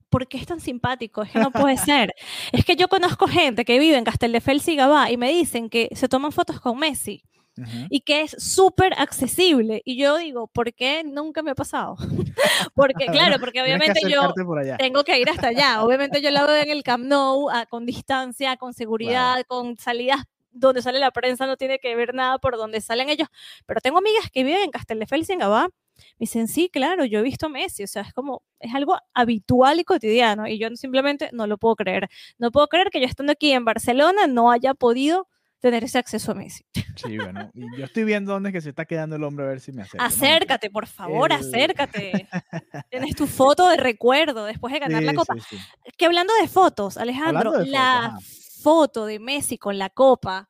¿por 0.10 0.28
qué 0.28 0.38
es 0.38 0.46
tan 0.46 0.60
simpático? 0.60 1.24
Es 1.24 1.32
que 1.32 1.40
no 1.40 1.52
puede 1.52 1.78
ser. 1.78 2.14
Es 2.52 2.64
que 2.64 2.76
yo 2.76 2.88
conozco 2.88 3.28
gente 3.28 3.66
que 3.66 3.80
vive 3.80 3.98
en 3.98 4.04
Castelldefels 4.06 4.68
y 4.68 4.76
Gabá 4.76 5.12
y 5.12 5.18
me 5.18 5.30
dicen 5.30 5.70
que 5.70 5.90
se 5.94 6.08
toman 6.08 6.32
fotos 6.32 6.60
con 6.62 6.78
Messi 6.80 7.24
Ajá. 7.62 7.88
y 7.90 8.02
que 8.02 8.22
es 8.22 8.36
súper 8.38 8.94
accesible. 8.98 9.82
Y 9.86 9.98
yo 9.98 10.18
digo, 10.18 10.48
¿por 10.48 10.74
qué 10.74 11.04
nunca 11.04 11.42
me 11.42 11.52
ha 11.52 11.56
pasado? 11.56 11.96
porque, 12.76 13.06
claro, 13.36 13.40
porque 13.40 13.62
obviamente 13.62 14.02
yo 14.10 14.34
tengo 14.78 15.04
que 15.04 15.20
ir 15.20 15.30
hasta 15.30 15.48
allá. 15.48 15.84
Obviamente 15.84 16.22
yo 16.22 16.32
lo 16.32 16.46
veo 16.46 16.64
en 16.64 16.70
el 16.70 16.84
Camp 16.84 17.06
Nou, 17.06 17.50
ah, 17.50 17.66
con 17.68 17.86
distancia, 17.86 18.58
con 18.58 18.74
seguridad, 18.74 19.44
con 19.48 19.78
salidas 19.78 20.24
donde 20.60 20.82
sale 20.82 21.00
la 21.00 21.12
prensa, 21.12 21.46
no 21.46 21.58
tiene 21.58 21.80
que 21.80 21.96
ver 21.96 22.14
nada 22.14 22.38
por 22.40 22.58
donde 22.58 22.82
salen 22.82 23.10
ellos. 23.10 23.28
Pero 23.66 23.80
tengo 23.82 24.00
amigas 24.00 24.30
que 24.32 24.44
viven 24.44 24.64
en 24.64 24.72
Castelldefels 24.72 25.30
y 25.30 25.34
en 25.34 25.40
Gabá. 25.40 25.70
Me 25.98 26.04
dicen, 26.20 26.48
sí, 26.48 26.70
claro, 26.70 27.06
yo 27.06 27.20
he 27.20 27.24
visto 27.24 27.48
a 27.48 27.50
Messi. 27.50 27.84
O 27.84 27.88
sea, 27.88 28.04
es 28.04 28.14
como, 28.14 28.44
es 28.60 28.74
algo 28.74 28.98
habitual 29.14 29.80
y 29.80 29.84
cotidiano. 29.84 30.48
Y 30.48 30.60
yo 30.60 30.70
simplemente 30.76 31.30
no 31.34 31.48
lo 31.48 31.58
puedo 31.58 31.76
creer. 31.76 32.10
No 32.38 32.52
puedo 32.52 32.68
creer 32.68 32.90
que 32.90 33.00
yo 33.00 33.06
estando 33.06 33.32
aquí 33.34 33.52
en 33.52 33.66
Barcelona 33.66 34.28
no 34.28 34.52
haya 34.52 34.74
podido 34.74 35.28
tener 35.60 35.84
ese 35.84 35.98
acceso 35.98 36.32
a 36.32 36.36
Messi. 36.36 36.64
Sí, 36.96 37.18
bueno, 37.18 37.50
yo 37.54 37.86
estoy 37.86 38.04
viendo 38.04 38.32
dónde 38.34 38.50
es 38.50 38.54
que 38.54 38.62
se 38.62 38.70
está 38.70 38.86
quedando 38.86 39.16
el 39.16 39.24
hombre 39.24 39.46
a 39.46 39.50
ver 39.50 39.60
si 39.60 39.72
me 39.72 39.82
acerco. 39.84 39.98
¿no? 39.98 40.04
Acércate, 40.08 40.70
por 40.70 40.88
favor, 40.88 41.32
el- 41.32 41.38
acércate. 41.40 42.28
Tienes 42.92 43.16
tu 43.16 43.28
foto 43.28 43.70
de 43.70 43.78
recuerdo 43.78 44.46
después 44.46 44.74
de 44.74 44.80
ganar 44.80 45.04
la 45.04 45.14
copa. 45.14 45.36
sí, 45.36 45.58
sí. 45.58 45.64
que 45.98 46.06
hablando 46.06 46.34
de 46.42 46.48
fotos, 46.48 46.98
Alejandro, 46.98 47.52
de 47.52 47.68
la 47.68 48.18
foto 48.62 49.06
de 49.06 49.20
Messi 49.20 49.58
con 49.58 49.78
la 49.78 49.90
copa 49.90 50.50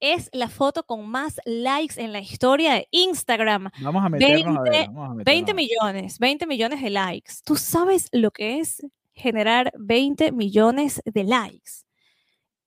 es 0.00 0.28
la 0.32 0.48
foto 0.48 0.84
con 0.84 1.08
más 1.08 1.40
likes 1.46 1.98
en 2.02 2.12
la 2.12 2.20
historia 2.20 2.74
de 2.74 2.88
Instagram. 2.90 3.70
Vamos 3.80 4.04
a 4.04 4.08
meternos 4.08 4.58
a 4.58 4.62
ver. 4.62 4.72
20 4.72 4.86
vamos 4.88 5.10
a 5.10 5.14
meternos 5.14 5.24
20 5.24 5.50
a 5.50 5.54
ver. 5.54 5.64
millones, 5.64 6.18
20 6.18 6.46
millones 6.46 6.82
de 6.82 6.90
likes. 6.90 7.32
¿Tú 7.44 7.56
sabes 7.56 8.08
lo 8.12 8.30
que 8.30 8.58
es 8.60 8.82
generar 9.14 9.72
20 9.78 10.32
millones 10.32 11.00
de 11.06 11.24
likes? 11.24 11.70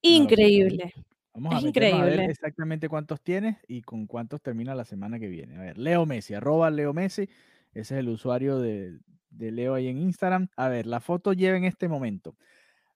Increíble. 0.02 0.94
Vamos 1.38 1.56
a 1.56 1.60
Es 1.60 1.62
meternos 1.62 2.00
a 2.00 2.04
ver 2.04 2.20
increíble. 2.20 2.28
exactamente 2.28 2.88
cuántos 2.88 3.22
tienes 3.22 3.56
y 3.68 3.82
con 3.82 4.06
cuántos 4.06 4.42
termina 4.42 4.74
la 4.74 4.84
semana 4.84 5.18
que 5.18 5.28
viene. 5.28 5.56
A 5.56 5.60
ver, 5.60 5.78
Leo 5.78 6.06
Messi, 6.06 6.34
arroba 6.34 6.70
Leo 6.70 6.92
Messi. 6.94 7.22
Ese 7.72 7.94
es 7.94 8.00
el 8.00 8.08
usuario 8.08 8.58
de, 8.58 8.98
de 9.30 9.52
Leo 9.52 9.74
ahí 9.74 9.88
en 9.88 9.98
Instagram. 9.98 10.48
A 10.56 10.68
ver, 10.68 10.86
la 10.86 11.00
foto 11.00 11.32
lleva 11.32 11.56
en 11.56 11.64
este 11.64 11.88
momento 11.88 12.36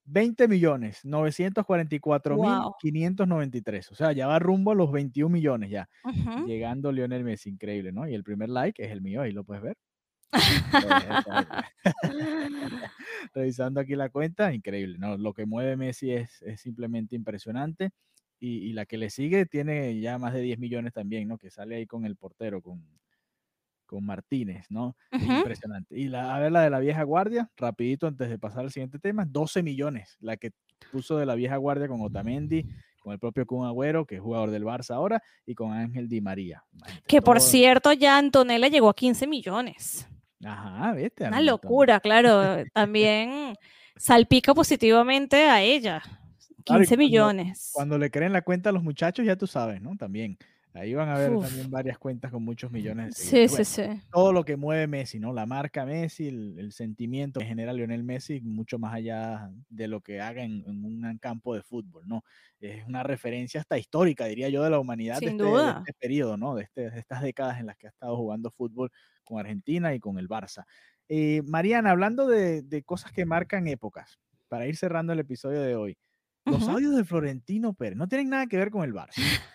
20 0.05 0.49
millones 0.49 1.05
944 1.05 2.39
mil 2.39 2.65
Wow. 2.65 2.73
593. 2.79 3.91
O 3.93 3.95
sea, 3.95 4.13
ya 4.13 4.27
va 4.29 4.39
rumbo 4.39 4.73
a 4.73 4.75
los 4.75 4.93
21 4.93 5.33
millones 5.33 5.71
ya. 5.71 5.89
Ujú. 6.05 6.39
Llegando 6.45 6.93
Lionel 6.93 7.25
Messi, 7.25 7.51
increíble, 7.51 7.93
¿no? 7.93 8.09
Y 8.09 8.15
el 8.15 8.25
primer 8.25 8.49
like 8.51 8.85
es 8.85 8.91
el 8.93 9.03
mío, 9.03 9.23
ahí 9.23 9.33
lo 9.33 9.45
puedes 9.45 9.63
ver. 9.63 9.77
Revisando 13.35 13.81
aquí 13.81 13.95
la 13.97 14.11
cuenta, 14.11 14.53
increíble, 14.55 14.99
¿no? 14.99 15.17
Lo 15.17 15.33
que 15.35 15.47
mueve 15.47 15.77
Messi 15.77 16.13
es, 16.13 16.43
es 16.43 16.61
simplemente 16.61 17.15
impresionante. 17.17 17.91
Y, 18.45 18.57
y 18.69 18.73
la 18.73 18.87
que 18.87 18.99
le 18.99 19.09
sigue 19.09 19.47
tiene 19.47 20.01
ya 20.01 20.19
más 20.19 20.33
de 20.35 20.41
10 20.41 20.59
millones 20.59 20.93
también, 20.93 21.29
¿no? 21.29 21.39
Que 21.39 21.49
sale 21.49 21.77
ahí 21.77 21.87
con 21.87 22.05
el 22.05 22.17
portero, 22.17 22.61
con, 22.61 22.83
con 23.87 24.05
Martínez, 24.05 24.67
¿no? 24.69 24.97
Impresionante. 25.13 25.97
Y 25.97 26.09
la, 26.09 26.35
a 26.35 26.41
ver 26.41 26.51
la 26.51 26.63
de 26.63 26.71
la 26.71 26.81
vieja 26.81 27.05
guardia, 27.05 27.49
rapidito 27.57 28.09
antes 28.09 28.29
de 28.29 28.39
pasar 28.41 28.65
al 28.65 28.73
siguiente 28.73 28.99
tema, 28.99 29.25
12 29.25 29.63
millones, 29.63 30.17
la 30.19 30.37
que 30.37 30.51
puso 30.91 31.17
de 31.19 31.27
la 31.27 31.37
vieja 31.37 31.57
guardia 31.57 31.87
con 31.87 32.01
Otamendi, 32.01 32.67
con 33.01 33.13
el 33.13 33.21
propio 33.21 33.47
Kun 33.47 33.65
Agüero, 33.65 34.05
que 34.07 34.17
es 34.17 34.21
jugador 34.21 34.51
del 34.51 34.65
Barça 34.65 34.95
ahora, 34.95 35.23
y 35.47 35.55
con 35.55 35.73
Ángel 35.73 36.09
Di 36.09 36.21
María. 36.21 36.65
Imagínate, 36.73 37.05
Que 37.07 37.23
por 37.23 37.39
todo- 37.39 37.47
cierto, 37.47 37.93
ya 37.93 38.19
Antonella 38.19 38.67
llegó 38.67 38.89
a 38.89 38.95
15 38.97 39.27
millones. 39.29 40.09
Ajá, 40.45 40.93
viste. 40.95 41.29
Una 41.29 41.41
locura, 41.41 42.01
claro. 42.01 42.65
También 42.73 43.55
salpica 43.97 44.53
positivamente 44.53 45.45
a 45.49 45.63
ella. 45.63 46.03
Claro, 46.65 46.83
y 46.83 46.87
15 46.87 46.97
cuando- 46.97 47.05
millones. 47.05 47.71
Cuando 47.73 47.99
le 47.99 48.11
creen 48.11 48.33
la 48.33 48.43
cuenta 48.43 48.71
a 48.71 48.73
los 48.73 48.83
muchachos, 48.83 49.25
ya 49.27 49.37
tú 49.37 49.47
sabes, 49.47 49.81
¿no? 49.83 49.97
También. 49.97 50.37
Ahí 50.75 50.95
van 50.95 51.11
a 51.11 51.19
ver 51.19 51.31
Uf. 51.35 51.45
también 51.47 51.71
varias 51.71 51.99
cuentas 51.99 52.31
con 52.31 52.43
muchos 52.43 52.73
millones 52.73 53.09
de 53.09 53.13
Sí, 53.23 53.47
sí, 53.47 53.63
sí. 53.63 53.83
Todo 54.11 54.33
lo 54.33 54.43
que 54.43 54.57
mueve 54.57 54.87
Messi, 54.87 55.21
¿no? 55.21 55.31
La 55.35 55.45
marca 55.45 55.85
Messi, 55.85 56.29
el, 56.29 56.59
el 56.59 56.73
sentimiento 56.73 57.41
que 57.41 57.45
genera 57.47 57.75
Lionel 57.75 58.03
Messi, 58.05 58.41
mucho 58.41 58.79
más 58.79 58.95
allá 58.95 59.51
de 59.69 59.87
lo 59.87 60.01
que 60.01 60.23
haga 60.23 60.43
en, 60.43 60.65
en 60.67 60.83
un 60.83 61.19
campo 61.19 61.55
de 61.55 61.63
fútbol, 61.63 62.09
¿no? 62.09 62.25
Es 62.59 62.87
una 62.87 63.03
referencia 63.03 63.61
hasta 63.61 63.77
histórica, 63.77 64.25
diría 64.25 64.49
yo, 64.49 64.63
de 64.65 64.71
la 64.71 64.79
humanidad 64.79 65.17
de 65.17 65.27
Sin 65.27 65.29
este, 65.33 65.43
de 65.45 65.51
duda. 65.51 65.79
este 65.87 65.93
periodo, 65.93 66.39
¿no? 66.39 66.55
De, 66.55 66.63
este- 66.63 66.89
de 66.91 66.99
estas 67.01 67.21
décadas 67.21 67.61
en 67.61 67.67
las 67.67 67.77
que 67.77 67.89
ha 67.89 67.91
estado 67.91 68.17
jugando 68.17 68.51
fútbol 68.51 68.91
con 69.25 69.39
Argentina 69.41 69.95
y 69.95 70.01
con 70.01 70.17
el 70.19 70.27
Barça. 70.27 70.65
Eh, 71.07 71.43
Mariana, 71.45 71.91
hablando 71.91 72.27
de, 72.27 72.63
de 72.63 72.83
cosas 72.83 73.13
que 73.13 73.27
marcan 73.27 73.69
épocas, 73.69 74.19
para 74.49 74.67
ir 74.67 74.77
cerrando 74.77 75.13
el 75.13 75.19
episodio 75.21 75.61
de 75.61 75.77
hoy, 75.77 75.99
los 76.45 76.69
audios 76.69 76.97
de 76.97 77.05
Florentino 77.05 77.73
Pérez 77.75 77.97
no 77.97 78.09
tienen 78.09 78.31
nada 78.31 78.47
que 78.47 78.57
ver 78.57 78.71
con 78.71 78.83
el 78.85 78.93
Barça. 78.95 79.15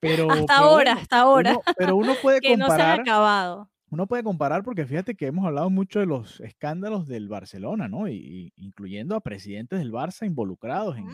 Pero, 0.00 0.30
Hasta 0.30 0.46
pero 0.58 0.68
ahora, 0.68 0.92
hasta 0.94 1.20
ahora. 1.20 1.50
uno- 1.52 1.62
pero 1.76 1.96
uno 1.96 2.14
puede 2.20 2.40
que 2.40 2.56
no 2.56 2.66
se 2.66 2.72
han 2.72 2.78
comparar, 2.78 3.00
acabado. 3.00 3.70
uno 3.90 4.06
puede 4.06 4.22
comparar 4.22 4.62
porque 4.62 4.84
fíjate 4.86 5.14
que 5.14 5.26
hemos 5.26 5.46
hablado 5.46 5.70
mucho 5.70 6.00
de 6.00 6.06
los 6.06 6.40
escándalos 6.40 7.06
del 7.06 7.28
Barcelona, 7.28 7.88
¿no? 7.88 8.06
Y, 8.08 8.14
y 8.16 8.52
incluyendo 8.56 9.16
a 9.16 9.20
presidentes 9.20 9.78
del 9.78 9.92
Barça 9.92 10.26
involucrados 10.26 10.98
en, 10.98 11.06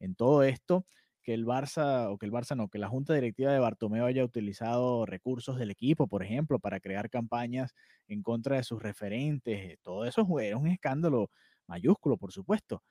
en 0.00 0.14
todo 0.16 0.42
esto, 0.42 0.84
que 1.22 1.34
el 1.34 1.46
Barça, 1.46 2.10
o 2.10 2.18
que 2.18 2.26
el 2.26 2.32
Barça 2.32 2.56
no, 2.56 2.68
que 2.68 2.78
la 2.78 2.88
junta 2.88 3.14
directiva 3.14 3.52
de 3.52 3.60
Bartomeu 3.60 4.06
haya 4.06 4.24
utilizado 4.24 5.06
recursos 5.06 5.56
del 5.56 5.70
equipo, 5.70 6.08
por 6.08 6.24
ejemplo, 6.24 6.58
para 6.58 6.80
crear 6.80 7.10
campañas 7.10 7.74
en 8.08 8.22
contra 8.24 8.56
de 8.56 8.64
sus 8.64 8.82
referentes, 8.82 9.56
eh, 9.74 9.78
todo 9.82 10.04
eso 10.04 10.26
fue- 10.26 10.48
era 10.48 10.56
un 10.56 10.66
escándalo 10.66 11.30
mayúsculo, 11.68 12.16
por 12.16 12.32
supuesto. 12.32 12.82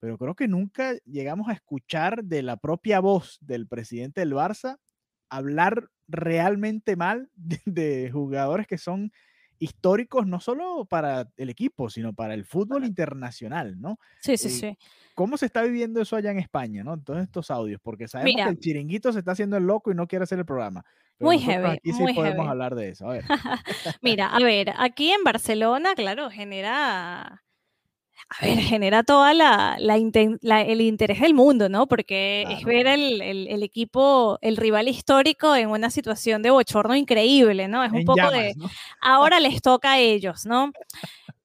Pero 0.00 0.16
creo 0.18 0.34
que 0.34 0.48
nunca 0.48 0.94
llegamos 1.04 1.48
a 1.48 1.52
escuchar 1.52 2.24
de 2.24 2.42
la 2.42 2.56
propia 2.56 3.00
voz 3.00 3.38
del 3.40 3.66
presidente 3.66 4.20
del 4.20 4.32
Barça 4.32 4.78
hablar 5.30 5.90
realmente 6.06 6.96
mal 6.96 7.30
de, 7.66 8.10
jugadores 8.12 8.66
que 8.66 8.78
son 8.78 9.12
históricos 9.60 10.26
no 10.26 10.38
solo 10.40 10.84
para 10.86 11.28
el 11.36 11.50
equipo, 11.50 11.90
sino 11.90 12.14
para 12.14 12.34
el 12.34 12.44
fútbol 12.44 12.84
internacional, 12.84 13.80
¿no? 13.80 13.98
Sí, 14.20 14.36
sí, 14.36 14.48
Eh, 14.48 14.50
sí. 14.50 14.78
¿Cómo 15.14 15.36
se 15.36 15.46
está 15.46 15.62
viviendo 15.64 16.00
eso 16.00 16.14
allá 16.14 16.30
en 16.30 16.38
España, 16.38 16.84
no? 16.84 16.96
Todos 17.02 17.20
estos 17.22 17.50
audios, 17.50 17.80
porque 17.82 18.06
sabemos 18.06 18.36
Mira. 18.36 18.44
que 18.44 18.50
el 18.50 18.58
chiringuito 18.60 19.12
se 19.12 19.18
está 19.18 19.32
haciendo 19.32 19.56
el 19.56 19.64
loco 19.64 19.90
y 19.90 19.94
no 19.96 20.06
quiere 20.06 20.22
hacer 20.22 20.38
el 20.38 20.46
programa. 20.46 20.84
Pero 21.18 21.32
Muy 21.32 21.40
heavy, 21.40 21.66
aquí 21.66 21.92
sí 21.92 22.04
muy 22.04 22.14
podemos 22.14 22.44
heavy. 22.44 22.50
hablar 22.52 22.76
de 22.76 22.90
eso. 22.90 23.08
A 23.10 23.12
ver. 23.14 23.24
Mira, 24.02 24.28
a 24.28 24.38
ver, 24.40 24.72
aquí 24.78 25.10
en 25.10 25.24
Barcelona, 25.24 25.94
claro, 25.96 26.30
genera, 26.30 27.42
a 28.28 28.44
ver, 28.44 28.58
genera 28.78 29.02
toda 29.02 29.32
la, 29.34 29.76
la 29.78 29.96
inten- 29.98 30.38
la- 30.42 30.62
el 30.62 30.80
interés 30.80 31.20
del 31.20 31.34
mundo, 31.34 31.68
¿no? 31.68 31.86
Porque 31.86 32.44
es 32.50 32.64
ver 32.64 32.86
el, 32.86 33.20
el- 33.22 33.48
el 33.48 33.62
equipo, 33.62 34.38
el 34.42 34.56
rival 34.56 34.88
histórico 34.88 35.54
en 35.56 35.70
una 35.70 35.90
situación 35.90 36.42
de 36.42 36.50
bochorno 36.50 36.94
increíble, 36.94 37.68
¿no? 37.68 37.82
Es 37.84 37.92
un 37.92 37.98
En 38.00 38.04
poco 38.04 38.30
de, 38.30 38.54
ahora 39.00 39.40
les 39.40 39.62
toca 39.62 39.92
a 39.92 39.98
ellos, 39.98 40.44
¿no? 40.46 40.72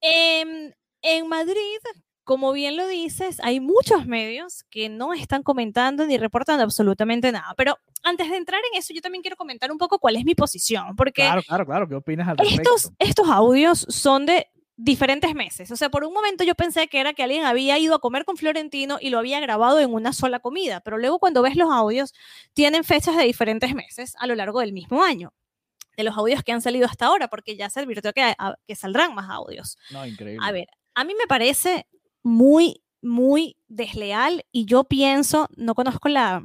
Em, 0.02 0.72
en 1.02 1.28
Madrid, 1.28 1.78
como 2.24 2.54
bien 2.54 2.78
lo 2.78 2.88
dices, 2.88 3.40
hay 3.42 3.60
muchos 3.60 4.06
medios 4.06 4.64
que 4.70 4.90
no 4.90 5.14
están 5.14 5.44
comentando 5.44 6.06
ni 6.06 6.18
reportando 6.18 6.64
absolutamente 6.64 7.32
nada. 7.32 7.54
Pero 7.58 7.78
antes 8.04 8.30
de 8.30 8.38
entrar 8.38 8.62
en 8.72 8.80
eso, 8.80 8.94
yo 8.94 9.02
también 9.02 9.22
quiero 9.22 9.36
comentar 9.38 9.72
un 9.72 9.78
poco 9.78 10.00
cuál 10.00 10.16
es 10.16 10.26
mi 10.26 10.36
posición, 10.36 10.96
porque 10.96 11.24
Claro, 11.24 11.42
claro, 11.44 11.66
claro. 11.66 11.88
¿Qué 11.88 11.96
opinas 11.96 12.28
al 12.28 12.38
estos, 12.46 12.84
respecto? 12.86 12.96
estos 13.00 13.30
audios 13.30 13.86
son 13.90 14.26
de 14.26 14.48
diferentes 14.84 15.34
meses. 15.34 15.72
O 15.72 15.78
sea, 15.78 15.89
por 15.89 16.04
un 16.04 16.13
momento 16.13 16.43
yo 16.43 16.56
pensé 16.56 16.88
que 16.88 17.00
era 17.00 17.13
que 17.13 17.24
alguien 17.24 17.46
había 17.46 17.78
ido 17.80 17.96
a 17.96 18.00
comer 18.00 18.26
con 18.26 18.36
Florentino 18.38 18.98
y 19.00 19.10
lo 19.10 19.19
había 19.19 19.39
grabado 19.39 19.80
en 19.80 19.93
una 19.93 20.12
sola 20.12 20.39
comida, 20.39 20.82
pero 20.82 20.98
luego 20.98 21.19
cuando 21.19 21.41
ves 21.41 21.56
los 21.56 21.72
audios, 21.72 22.13
tienen 22.54 22.84
fechas 22.84 23.15
de 23.15 23.24
diferentes 23.24 23.74
meses 23.76 24.13
a 24.19 24.28
lo 24.28 24.36
largo 24.36 24.60
del 24.60 24.74
mismo 24.74 25.04
año. 25.04 25.34
De 25.96 26.04
los 26.04 26.17
audios 26.17 26.43
que 26.43 26.52
han 26.52 26.62
salido 26.62 26.86
hasta 26.88 27.06
ahora, 27.06 27.28
porque 27.30 27.56
ya 27.56 27.69
se 27.69 27.80
advirtió 27.80 28.12
que, 28.13 28.24
a- 28.38 28.56
que 28.67 28.76
saldrán 28.76 29.13
más 29.15 29.30
audios. 29.30 29.78
No, 29.91 30.06
increíble. 30.06 30.46
A 30.46 30.52
ver, 30.52 30.67
a 30.96 31.04
mí 31.04 31.13
me 31.17 31.28
parece 31.28 31.88
muy, 32.24 32.84
muy 33.02 33.56
desleal 33.67 34.43
y 34.52 34.65
yo 34.65 34.84
pienso, 34.86 35.48
no 35.56 35.76
conozco 35.76 36.10
la, 36.10 36.43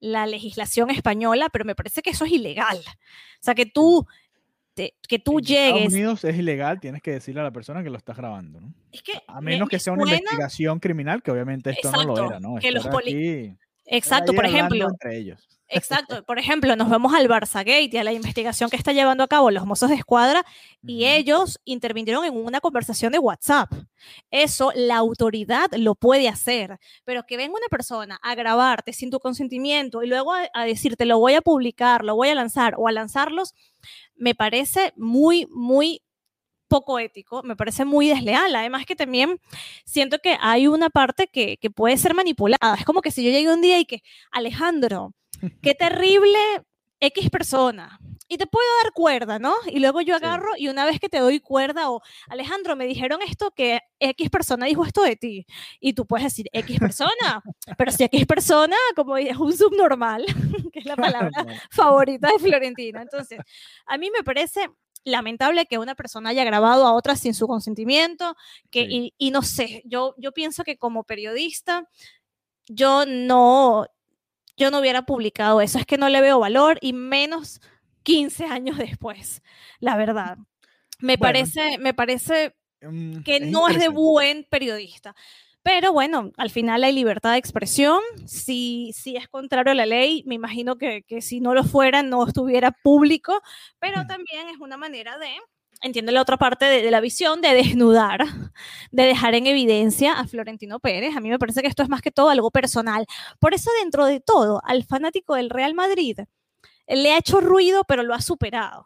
la 0.00 0.26
legislación 0.26 0.90
española, 0.90 1.48
pero 1.50 1.64
me 1.64 1.74
parece 1.76 2.02
que 2.02 2.10
eso 2.10 2.24
es 2.24 2.32
ilegal. 2.32 2.78
O 2.78 3.44
sea, 3.44 3.54
que 3.54 3.66
tú, 3.66 4.06
te- 4.74 4.94
que 5.08 5.18
tú 5.18 5.38
En 5.38 5.44
Estados 5.44 5.74
llegues... 5.74 5.92
Unidos 5.92 6.24
es 6.24 6.36
ilegal, 6.36 6.80
tienes 6.80 7.02
que 7.02 7.12
decirle 7.12 7.40
a 7.40 7.44
la 7.44 7.50
persona 7.50 7.82
que 7.82 7.90
lo 7.90 7.98
estás 7.98 8.16
grabando, 8.16 8.60
¿no? 8.60 8.72
Es 8.92 9.02
que 9.02 9.12
A 9.26 9.40
me- 9.40 9.52
menos 9.52 9.68
que 9.68 9.76
me 9.76 9.80
sea 9.80 9.92
una 9.92 10.04
investigación 10.04 10.78
criminal, 10.80 11.22
que 11.22 11.30
obviamente 11.30 11.70
esto 11.70 11.90
no 11.92 12.04
lo 12.04 12.26
era, 12.28 12.40
¿no? 12.40 12.56
que 12.56 12.70
los 12.72 12.86
aquí- 12.86 13.54
Exacto, 13.86 14.32
por 14.32 14.46
ejemplo, 14.46 14.88
Entre 14.88 15.16
ellos. 15.18 15.48
Exacto, 15.72 16.22
por 16.24 16.38
ejemplo, 16.38 16.76
nos 16.76 16.88
vemos 16.88 17.12
al 17.14 17.28
Barça 17.28 17.58
Gate 17.58 17.90
y 17.92 17.96
a 17.96 18.04
la 18.04 18.12
investigación 18.12 18.70
que 18.70 18.76
está 18.76 18.92
llevando 18.92 19.24
a 19.24 19.28
cabo 19.28 19.50
los 19.50 19.66
mozos 19.66 19.90
de 19.90 19.96
escuadra 19.96 20.44
y 20.82 21.06
ellos 21.06 21.60
intervinieron 21.64 22.24
en 22.24 22.36
una 22.36 22.60
conversación 22.60 23.12
de 23.12 23.18
WhatsApp. 23.18 23.70
Eso 24.30 24.72
la 24.74 24.96
autoridad 24.96 25.68
lo 25.76 25.94
puede 25.94 26.28
hacer, 26.28 26.78
pero 27.04 27.24
que 27.24 27.36
venga 27.36 27.54
una 27.56 27.68
persona 27.70 28.18
a 28.22 28.34
grabarte 28.34 28.92
sin 28.92 29.10
tu 29.10 29.20
consentimiento 29.20 30.02
y 30.02 30.06
luego 30.06 30.32
a, 30.32 30.48
a 30.54 30.64
decirte 30.64 31.06
lo 31.06 31.18
voy 31.18 31.34
a 31.34 31.42
publicar, 31.42 32.04
lo 32.04 32.14
voy 32.16 32.28
a 32.28 32.34
lanzar 32.34 32.74
o 32.78 32.88
a 32.88 32.92
lanzarlos, 32.92 33.54
me 34.14 34.34
parece 34.34 34.92
muy, 34.96 35.46
muy 35.50 36.02
poco 36.72 36.98
ético, 36.98 37.42
me 37.42 37.54
parece 37.54 37.84
muy 37.84 38.08
desleal. 38.08 38.54
Además 38.56 38.86
que 38.86 38.96
también 38.96 39.38
siento 39.84 40.18
que 40.20 40.38
hay 40.40 40.68
una 40.68 40.88
parte 40.88 41.28
que, 41.28 41.58
que 41.58 41.70
puede 41.70 41.98
ser 41.98 42.14
manipulada. 42.14 42.76
Es 42.78 42.86
como 42.86 43.02
que 43.02 43.10
si 43.10 43.22
yo 43.22 43.30
llegué 43.30 43.52
un 43.52 43.60
día 43.60 43.78
y 43.78 43.84
que, 43.84 44.02
Alejandro, 44.30 45.12
qué 45.62 45.74
terrible 45.74 46.38
X 47.00 47.30
persona. 47.30 47.98
Y 48.28 48.38
te 48.38 48.46
puedo 48.46 48.64
dar 48.82 48.92
cuerda, 48.92 49.38
¿no? 49.38 49.52
Y 49.66 49.78
luego 49.80 50.00
yo 50.00 50.16
Sí. 50.18 50.24
agarro 50.24 50.52
y 50.56 50.68
una 50.68 50.86
vez 50.86 50.98
que 51.00 51.08
te 51.10 51.18
doy 51.18 51.38
cuerda 51.40 51.90
o, 51.90 52.00
Alejandro, 52.28 52.76
me 52.76 52.86
dijeron 52.86 53.20
esto 53.20 53.50
que 53.50 53.80
X 53.98 54.30
persona 54.30 54.64
dijo 54.66 54.84
esto 54.86 55.02
de 55.02 55.16
ti. 55.16 55.46
Y 55.80 55.92
tú 55.92 56.06
puedes 56.06 56.24
decir 56.24 56.46
X 56.52 56.78
persona, 56.78 57.42
pero 57.76 57.92
si 57.92 58.04
X 58.04 58.24
persona, 58.26 58.76
como 58.96 59.16
es 59.18 59.36
un 59.36 59.52
subnormal, 59.54 60.24
que 60.72 60.78
es 60.78 60.86
la 60.86 60.96
palabra 61.30 61.44
favorita 61.70 62.28
de 62.32 62.38
Florentina. 62.38 63.02
Entonces, 63.02 63.40
a 63.86 63.98
mí 63.98 64.10
me 64.10 64.22
parece 64.24 64.70
lamentable 65.04 65.66
que 65.66 65.78
una 65.78 65.94
persona 65.96 66.30
haya 66.30 66.44
grabado 66.44 66.86
a 66.86 66.94
otra 66.94 67.16
sin 67.16 67.34
su 67.34 67.46
consentimiento, 67.48 68.34
que, 68.70 68.86
Sí. 68.86 69.12
y, 69.18 69.26
y 69.26 69.30
no 69.32 69.42
sé, 69.42 69.82
yo, 69.84 70.14
yo 70.16 70.32
pienso 70.32 70.62
que 70.64 70.78
como 70.78 71.04
periodista, 71.04 71.86
yo 72.68 73.04
no, 73.06 73.86
yo 74.62 74.70
no 74.70 74.80
hubiera 74.80 75.02
publicado 75.02 75.60
eso, 75.60 75.78
es 75.78 75.86
que 75.86 75.98
no 75.98 76.08
le 76.08 76.20
veo 76.20 76.38
valor 76.40 76.78
y 76.80 76.92
menos 76.92 77.60
15 78.04 78.44
años 78.46 78.78
después, 78.78 79.42
la 79.80 79.96
verdad. 79.96 80.38
Me 81.00 81.16
Bueno. 81.16 81.20
parece, 81.20 81.78
me 81.78 81.94
parece 81.94 82.54
mm, 82.82 83.22
que 83.22 83.40
no 83.40 83.68
es 83.68 83.78
de 83.78 83.88
buen 83.88 84.44
periodista. 84.50 85.14
Pero 85.64 85.92
bueno, 85.92 86.32
al 86.38 86.50
final 86.50 86.82
hay 86.82 86.92
libertad 86.92 87.32
de 87.32 87.38
expresión. 87.38 88.00
Si, 88.26 88.92
si 88.94 89.16
es 89.16 89.28
contrario 89.28 89.72
a 89.72 89.74
la 89.76 89.86
ley, 89.86 90.24
me 90.26 90.34
imagino 90.34 90.76
que, 90.76 91.04
que 91.04 91.22
si 91.22 91.40
no 91.40 91.54
lo 91.54 91.62
fuera, 91.64 92.02
no 92.02 92.26
estuviera 92.26 92.72
público. 92.72 93.40
Pero 93.78 94.02
Hmm. 94.02 94.06
también 94.08 94.48
es 94.48 94.58
una 94.58 94.76
manera 94.76 95.18
de, 95.18 95.28
entiendo 95.82 96.12
la 96.12 96.22
otra 96.22 96.36
parte 96.36 96.64
de, 96.64 96.82
de 96.82 96.90
la 96.90 97.00
visión, 97.00 97.40
de 97.40 97.54
desnudar, 97.54 98.24
de 98.90 99.02
dejar 99.04 99.34
en 99.34 99.46
evidencia 99.46 100.14
a 100.14 100.26
Florentino 100.26 100.80
Pérez. 100.80 101.16
A 101.16 101.20
mí 101.20 101.28
me 101.30 101.38
parece 101.38 101.62
que 101.62 101.68
esto 101.68 101.82
es 101.82 101.88
más 101.88 102.02
que 102.02 102.10
todo 102.10 102.28
algo 102.30 102.50
personal. 102.50 103.06
Por 103.40 103.54
eso, 103.54 103.70
dentro 103.82 104.06
de 104.06 104.20
todo, 104.20 104.60
al 104.64 104.84
fanático 104.84 105.34
del 105.34 105.50
Real 105.50 105.74
Madrid 105.74 106.18
le 106.88 107.12
ha 107.12 107.18
hecho 107.18 107.40
ruido, 107.40 107.84
pero 107.84 108.02
lo 108.02 108.14
ha 108.14 108.20
superado 108.20 108.84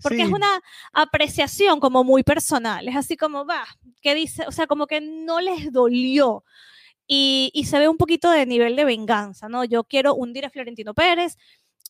porque 0.00 0.22
es 0.22 0.28
Sí, 0.28 0.32
una 0.32 0.62
apreciación 0.92 1.80
como 1.80 2.04
muy 2.04 2.22
personal, 2.22 2.86
es 2.88 2.94
así 2.94 3.16
como, 3.16 3.44
va, 3.44 3.64
¿qué 4.00 4.14
dice? 4.14 4.44
O 4.46 4.52
sea, 4.52 4.66
como 4.68 4.86
que 4.86 5.00
no 5.00 5.40
les 5.40 5.72
dolió. 5.72 6.44
Y, 7.06 7.50
y 7.54 7.64
se 7.64 7.78
ve 7.78 7.88
un 7.88 7.96
poquito 7.96 8.30
de 8.30 8.46
nivel 8.46 8.76
de 8.76 8.84
venganza, 8.84 9.48
¿no? 9.48 9.64
Yo 9.64 9.84
quiero 9.84 10.14
hundir 10.14 10.46
a 10.46 10.50
Florentino 10.50 10.94
Pérez, 10.94 11.36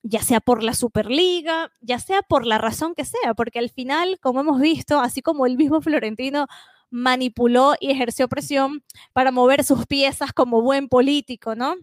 ya 0.02 0.22
sea 0.22 0.40
por 0.40 0.62
la 0.62 0.74
Superliga, 0.74 1.70
ya 1.80 1.98
sea 1.98 2.22
por 2.22 2.46
la 2.46 2.58
razón 2.58 2.94
que 2.94 3.04
sea, 3.04 3.34
porque 3.34 3.58
al 3.58 3.70
final, 3.70 4.18
como 4.20 4.40
hemos 4.40 4.60
visto, 4.60 5.00
así 5.00 5.22
como 5.22 5.46
el 5.46 5.56
mismo 5.56 5.80
Florentino 5.80 6.46
manipuló 6.90 7.74
y 7.80 7.90
ejerció 7.90 8.28
presión 8.28 8.82
para 9.12 9.30
mover 9.30 9.64
sus 9.64 9.86
piezas 9.86 10.32
como 10.32 10.62
buen 10.62 10.88
político, 10.88 11.54
¿no? 11.54 11.74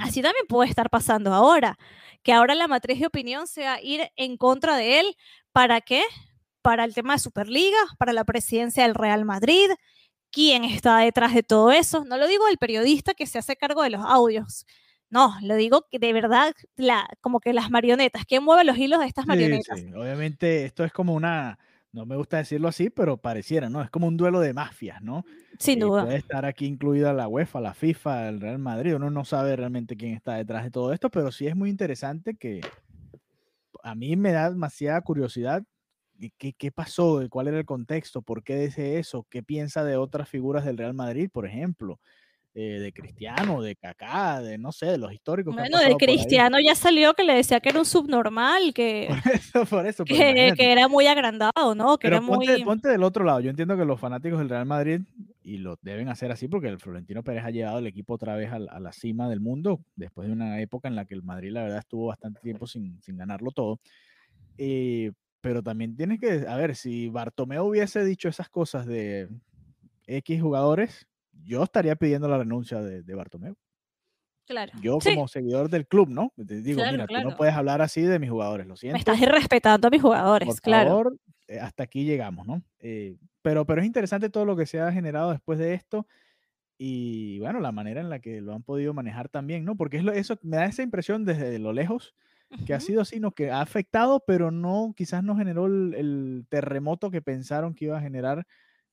Así 0.00 0.22
también 0.22 0.46
puede 0.48 0.70
estar 0.70 0.88
pasando 0.88 1.34
ahora, 1.34 1.78
que 2.22 2.32
ahora 2.32 2.54
la 2.54 2.66
matriz 2.66 2.98
de 3.00 3.06
opinión 3.06 3.46
sea 3.46 3.82
ir 3.82 4.10
en 4.16 4.38
contra 4.38 4.76
de 4.76 5.00
él. 5.00 5.16
¿Para 5.52 5.82
qué? 5.82 6.02
Para 6.62 6.84
el 6.84 6.94
tema 6.94 7.14
de 7.14 7.18
Superliga, 7.18 7.78
para 7.98 8.14
la 8.14 8.24
presidencia 8.24 8.84
del 8.84 8.94
Real 8.94 9.26
Madrid. 9.26 9.68
¿Quién 10.30 10.64
está 10.64 10.98
detrás 10.98 11.34
de 11.34 11.42
todo 11.42 11.72
eso? 11.72 12.04
No 12.04 12.16
lo 12.16 12.26
digo 12.26 12.48
el 12.48 12.56
periodista 12.56 13.12
que 13.12 13.26
se 13.26 13.38
hace 13.38 13.56
cargo 13.56 13.82
de 13.82 13.90
los 13.90 14.02
audios. 14.02 14.64
No, 15.10 15.34
lo 15.42 15.56
digo 15.56 15.86
que 15.90 15.98
de 15.98 16.12
verdad, 16.12 16.54
la, 16.76 17.08
como 17.20 17.40
que 17.40 17.52
las 17.52 17.70
marionetas. 17.70 18.24
¿Quién 18.26 18.44
mueve 18.44 18.64
los 18.64 18.78
hilos 18.78 19.00
de 19.00 19.06
estas 19.06 19.26
Sí, 19.26 19.26
marionetas? 19.26 19.86
sí, 19.86 19.92
Obviamente 19.94 20.64
esto 20.64 20.82
es 20.84 20.92
como 20.92 21.14
una, 21.14 21.58
no 21.92 22.06
me 22.06 22.16
gusta 22.16 22.38
decirlo 22.38 22.68
así, 22.68 22.88
pero 22.90 23.18
pareciera, 23.18 23.68
¿no? 23.68 23.82
Es 23.82 23.90
como 23.90 24.06
un 24.08 24.16
duelo 24.16 24.40
de 24.40 24.54
mafias, 24.54 25.02
¿no? 25.02 25.26
Sin 25.58 25.78
Eh, 25.78 25.78
duda. 25.78 26.06
Puede 26.06 26.16
estar 26.16 26.44
aquí 26.46 26.66
incluida 26.66 27.12
la 27.12 27.28
UEFA, 27.28 27.60
la 27.60 27.74
FIFA, 27.74 28.28
el 28.30 28.40
Real 28.40 28.58
Madrid. 28.58 28.96
Uno 28.96 29.10
no 29.10 29.24
sabe 29.24 29.56
realmente 29.56 29.96
quién 29.96 30.14
está 30.14 30.34
detrás 30.36 30.64
de 30.64 30.70
todo 30.70 30.92
esto, 30.92 31.10
pero 31.10 31.30
sí 31.32 31.46
es 31.46 31.54
muy 31.56 31.70
interesante 31.70 32.36
que 32.36 32.66
a 33.82 33.94
mí 33.94 34.16
me 34.16 34.32
da 34.32 34.50
demasiada 34.50 35.00
curiosidad. 35.02 35.62
¿Qué, 36.38 36.52
qué 36.52 36.70
pasó? 36.72 37.22
¿Cuál 37.30 37.48
era 37.48 37.58
el 37.58 37.64
contexto? 37.64 38.20
¿Por 38.22 38.42
qué 38.44 38.56
dice 38.56 38.98
eso? 38.98 39.26
¿Qué 39.30 39.42
piensa 39.42 39.84
de 39.84 39.96
otras 39.96 40.28
figuras 40.28 40.64
del 40.66 40.76
Real 40.78 40.92
Madrid, 40.94 41.30
por 41.32 41.46
ejemplo? 41.46 41.98
Eh, 42.52 42.80
de 42.80 42.92
Cristiano, 42.92 43.62
de 43.62 43.76
Kaká, 43.76 44.40
de 44.40 44.58
no 44.58 44.72
sé, 44.72 44.86
de 44.86 44.98
los 44.98 45.12
históricos. 45.12 45.54
que 45.54 45.60
Bueno, 45.60 45.78
de. 45.78 45.94
Cristiano 45.96 46.58
ya 46.58 46.74
salió 46.74 47.14
que 47.14 47.22
le 47.22 47.34
decía 47.34 47.60
que 47.60 47.68
era 47.68 47.78
un 47.78 47.84
subnormal, 47.84 48.74
que, 48.74 49.08
Por 49.08 49.32
eso, 49.32 49.66
por 49.66 49.86
eso. 49.86 50.04
pero 50.04 50.56
que, 50.56 50.72
era 50.72 50.88
muy 50.88 51.06
agrandado, 51.06 51.76
¿no? 51.76 51.96
Que 51.96 52.08
Pero 52.08 52.16
era 52.16 52.26
ponte, 52.26 52.52
muy... 52.54 52.64
ponte 52.64 52.88
del 52.88 53.04
otro 53.04 53.24
lado. 53.24 53.38
Yo 53.38 53.50
entiendo 53.50 53.76
que 53.76 53.84
los 53.84 54.00
fanáticos 54.00 54.40
del 54.40 54.48
Real 54.48 54.66
Madrid, 54.66 55.02
y 55.44 55.58
lo 55.58 55.78
deben 55.82 56.08
hacer 56.08 56.32
así 56.32 56.48
porque 56.48 56.66
el 56.66 56.80
Florentino 56.80 57.22
Pérez 57.22 57.44
ha 57.44 57.50
llevado 57.50 57.78
el 57.78 57.86
equipo 57.86 58.14
otra 58.14 58.34
vez 58.34 58.50
a, 58.52 58.58
la- 58.58 58.72
a 58.72 58.80
la 58.80 58.92
cima 58.92 59.28
del 59.28 59.38
mundo, 59.38 59.80
después 59.94 60.26
de 60.26 60.32
una 60.34 60.60
época 60.60 60.88
en 60.88 60.96
la 60.96 61.04
que 61.04 61.14
el 61.14 61.22
Madrid, 61.22 61.52
la 61.52 61.62
verdad, 61.62 61.78
estuvo 61.78 62.06
bastante 62.08 62.40
tiempo 62.40 62.66
sin, 62.66 63.00
sin 63.00 63.16
ganarlo 63.16 63.52
todo. 63.52 63.78
Eh, 64.58 65.12
pero 65.40 65.62
también 65.62 65.96
tienes 65.96 66.18
que, 66.18 66.46
a 66.48 66.56
ver, 66.56 66.74
si 66.74 67.08
Bartomeu 67.08 67.64
hubiese 67.64 68.04
dicho 68.04 68.28
esas 68.28 68.48
cosas 68.48 68.86
de 68.86 69.28
X 70.08 70.42
jugadores, 70.42 71.06
yo 71.44 71.62
estaría 71.64 71.96
pidiendo 71.96 72.28
la 72.28 72.38
renuncia 72.38 72.80
de, 72.82 73.02
de 73.02 73.14
Bartomeu. 73.14 73.54
Claro. 74.46 74.72
Yo 74.82 75.00
Sí, 75.00 75.10
como 75.10 75.28
seguidor 75.28 75.68
del 75.70 75.86
club, 75.86 76.08
¿no? 76.08 76.32
Te 76.46 76.60
digo, 76.60 76.80
Claro, 76.80 76.92
mira, 76.92 77.06
tú 77.06 77.12
claro. 77.14 77.30
no 77.30 77.36
puedes 77.36 77.54
hablar 77.54 77.82
así 77.82 78.02
de 78.02 78.18
mis 78.18 78.30
jugadores, 78.30 78.66
lo 78.66 78.76
siento 78.76 78.94
me 78.94 78.98
estás 78.98 79.20
irrespetando 79.20 79.86
a 79.88 79.90
mis 79.90 80.02
jugadores, 80.02 80.48
por 80.48 80.60
claro. 80.60 80.90
favor, 80.90 81.16
eh, 81.46 81.60
hasta 81.60 81.84
aquí 81.84 82.04
llegamos, 82.04 82.46
¿no? 82.46 82.62
Eh, 82.80 83.16
pero, 83.42 83.64
pero 83.64 83.80
es 83.80 83.86
interesante 83.86 84.28
todo 84.28 84.44
lo 84.44 84.56
que 84.56 84.66
se 84.66 84.80
ha 84.80 84.90
generado 84.92 85.30
después 85.30 85.58
de 85.58 85.74
esto 85.74 86.06
y 86.78 87.38
bueno, 87.40 87.60
la 87.60 87.72
manera 87.72 88.00
en 88.00 88.10
la 88.10 88.20
que 88.20 88.40
lo 88.40 88.54
han 88.54 88.62
podido 88.62 88.94
manejar 88.94 89.28
también, 89.28 89.64
¿no? 89.64 89.76
Porque 89.76 89.98
es 89.98 90.04
lo- 90.04 90.12
eso 90.12 90.38
me 90.42 90.56
da 90.58 90.66
esa 90.66 90.82
impresión 90.82 91.24
desde 91.24 91.58
lo 91.58 91.72
lejos 91.72 92.14
que 92.64 92.74
ha 92.74 92.78
Ujú. 92.78 92.86
sido 92.86 93.02
así, 93.02 93.20
¿no? 93.20 93.32
Que 93.32 93.50
ha 93.50 93.60
afectado, 93.62 94.24
pero 94.26 94.50
no, 94.50 94.94
quizás 94.96 95.22
no 95.24 95.36
generó 95.36 95.66
el, 95.66 95.94
el 95.96 96.46
terremoto 96.50 97.10
que 97.10 97.22
pensaron 97.22 97.74
que 97.74 97.86
iba 97.86 97.98
a 97.98 98.02
generar 98.02 98.46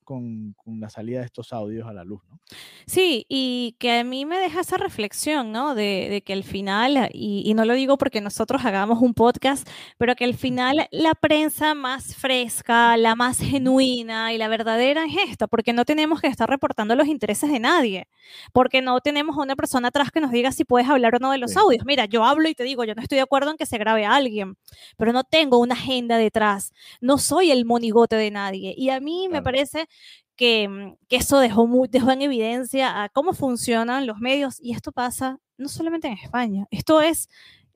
con, 0.08 0.54
con 0.54 0.80
la 0.80 0.88
salida 0.88 1.18
de 1.20 1.26
estos 1.26 1.52
audios 1.52 1.86
a 1.86 1.92
la 1.92 2.02
luz, 2.02 2.22
¿no? 2.30 2.40
Sí, 2.86 3.26
y 3.28 3.76
que 3.78 3.98
a 3.98 4.04
mí 4.04 4.24
me 4.24 4.38
deja 4.38 4.60
esa 4.60 4.78
reflexión, 4.78 5.52
¿no? 5.52 5.74
De, 5.74 6.08
de 6.10 6.22
que 6.22 6.32
al 6.32 6.44
final, 6.44 7.10
y, 7.12 7.42
y 7.44 7.52
no 7.52 7.66
lo 7.66 7.74
digo 7.74 7.98
porque 7.98 8.22
nosotros 8.22 8.64
hagamos 8.64 9.02
un 9.02 9.12
podcast, 9.12 9.68
pero 9.98 10.14
que 10.16 10.24
al 10.24 10.32
final 10.32 10.88
la 10.90 11.14
prensa 11.14 11.74
más 11.74 12.14
fresca, 12.16 12.96
la 12.96 13.14
más 13.14 13.38
genuina 13.38 14.32
y 14.32 14.38
la 14.38 14.48
verdadera 14.48 15.04
es 15.04 15.12
esta, 15.28 15.46
porque 15.46 15.74
no 15.74 15.84
tenemos 15.84 16.22
que 16.22 16.28
estar 16.28 16.48
reportando 16.48 16.96
los 16.96 17.06
intereses 17.06 17.50
de 17.52 17.60
nadie, 17.60 18.08
porque 18.54 18.80
no 18.80 19.00
tenemos 19.02 19.36
a 19.36 19.42
una 19.42 19.54
persona 19.56 19.88
atrás 19.88 20.10
que 20.10 20.20
nos 20.22 20.30
diga 20.30 20.50
si 20.52 20.64
puedes 20.64 20.88
hablar 20.88 21.16
o 21.16 21.18
no 21.18 21.30
de 21.32 21.38
los 21.38 21.52
Sí. 21.52 21.58
audios. 21.58 21.84
Mira, 21.84 22.06
yo 22.06 22.24
hablo 22.24 22.48
y 22.48 22.54
te 22.54 22.64
digo, 22.64 22.84
yo 22.84 22.94
no 22.94 23.02
estoy 23.02 23.16
de 23.16 23.22
acuerdo 23.22 23.50
en 23.50 23.58
que 23.58 23.66
se 23.66 23.76
grabe 23.76 24.06
a 24.06 24.14
alguien, 24.14 24.56
pero 24.96 25.12
no 25.12 25.22
tengo 25.24 25.58
una 25.58 25.74
agenda 25.74 26.16
detrás, 26.16 26.72
no 27.02 27.18
soy 27.18 27.50
el 27.50 27.66
monigote 27.66 28.16
de 28.16 28.30
nadie. 28.30 28.74
Y 28.74 28.88
a 28.88 29.00
mí 29.00 29.26
me 29.28 29.42
Claro. 29.42 29.44
parece 29.44 29.88
que, 30.36 30.68
mm, 30.68 30.96
que 31.08 31.16
eso 31.16 31.38
dejó, 31.40 31.66
mu- 31.66 31.86
dejó 31.88 32.10
en 32.12 32.22
evidencia 32.22 33.02
a 33.02 33.08
cómo 33.08 33.32
funcionan 33.34 34.06
los 34.06 34.18
medios 34.18 34.58
y 34.60 34.72
esto 34.72 34.92
pasa 34.92 35.38
no 35.58 35.68
solamente 35.68 36.08
en 36.08 36.14
España, 36.14 36.66
esto 36.70 37.00
es 37.00 37.28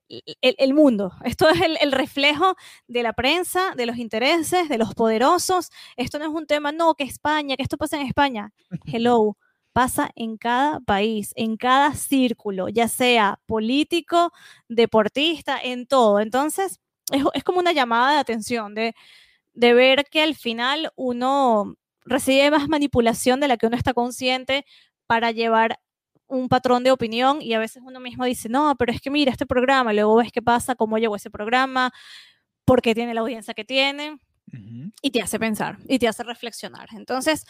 el 0.08 0.74
mundo, 0.74 1.12
esto 1.24 1.48
es 1.48 1.60
el, 1.60 1.78
el 1.80 1.92
reflejo 1.92 2.54
de 2.86 3.02
la 3.02 3.12
prensa, 3.12 3.72
de 3.76 3.86
los 3.86 3.96
intereses, 3.96 4.68
de 4.68 4.78
los 4.78 4.94
poderosos, 4.94 5.70
esto 5.96 6.18
no 6.18 6.24
es 6.26 6.30
un 6.30 6.46
tema, 6.46 6.72
no, 6.72 6.94
que 6.94 7.04
España, 7.04 7.56
que 7.56 7.62
esto 7.62 7.78
pasa 7.78 8.00
en 8.00 8.06
España, 8.06 8.52
hello. 8.86 9.36
Pasa 9.74 10.10
en 10.16 10.36
cada 10.36 10.80
país, 10.80 11.32
en 11.34 11.56
cada 11.56 11.94
círculo, 11.94 12.68
ya 12.68 12.88
sea 12.88 13.40
político, 13.46 14.30
deportista, 14.68 15.58
en 15.58 15.86
todo. 15.86 16.20
Entonces, 16.20 16.78
es, 17.10 17.24
es 17.32 17.42
como 17.42 17.58
una 17.60 17.72
llamada 17.72 18.12
de 18.12 18.18
atención 18.18 18.74
de, 18.74 18.94
de 19.54 19.74
ver 19.74 20.04
que 20.10 20.22
al 20.22 20.34
final 20.34 20.92
uno 20.96 21.74
recibe 22.04 22.50
más 22.50 22.68
manipulación 22.68 23.40
de 23.40 23.48
la 23.48 23.56
que 23.56 23.66
uno 23.66 23.76
está 23.76 23.94
consciente 23.94 24.64
para 25.06 25.30
llevar 25.30 25.78
un 26.26 26.48
patrón 26.48 26.82
de 26.82 26.90
opinión 26.90 27.42
y 27.42 27.52
a 27.52 27.58
veces 27.58 27.82
uno 27.84 28.00
mismo 28.00 28.24
dice, 28.24 28.48
no, 28.48 28.74
pero 28.76 28.92
es 28.92 29.00
que 29.00 29.10
mira 29.10 29.30
este 29.30 29.46
programa, 29.46 29.92
luego 29.92 30.16
ves 30.16 30.32
qué 30.32 30.40
pasa, 30.40 30.74
cómo 30.74 30.98
llegó 30.98 31.16
ese 31.16 31.30
programa, 31.30 31.92
por 32.64 32.80
qué 32.80 32.94
tiene 32.94 33.12
la 33.14 33.20
audiencia 33.20 33.54
que 33.54 33.64
tiene 33.64 34.18
y 35.02 35.10
te 35.10 35.22
hace 35.22 35.38
pensar 35.38 35.78
y 35.88 35.98
te 35.98 36.08
hace 36.08 36.22
reflexionar. 36.22 36.88
Entonces, 36.92 37.44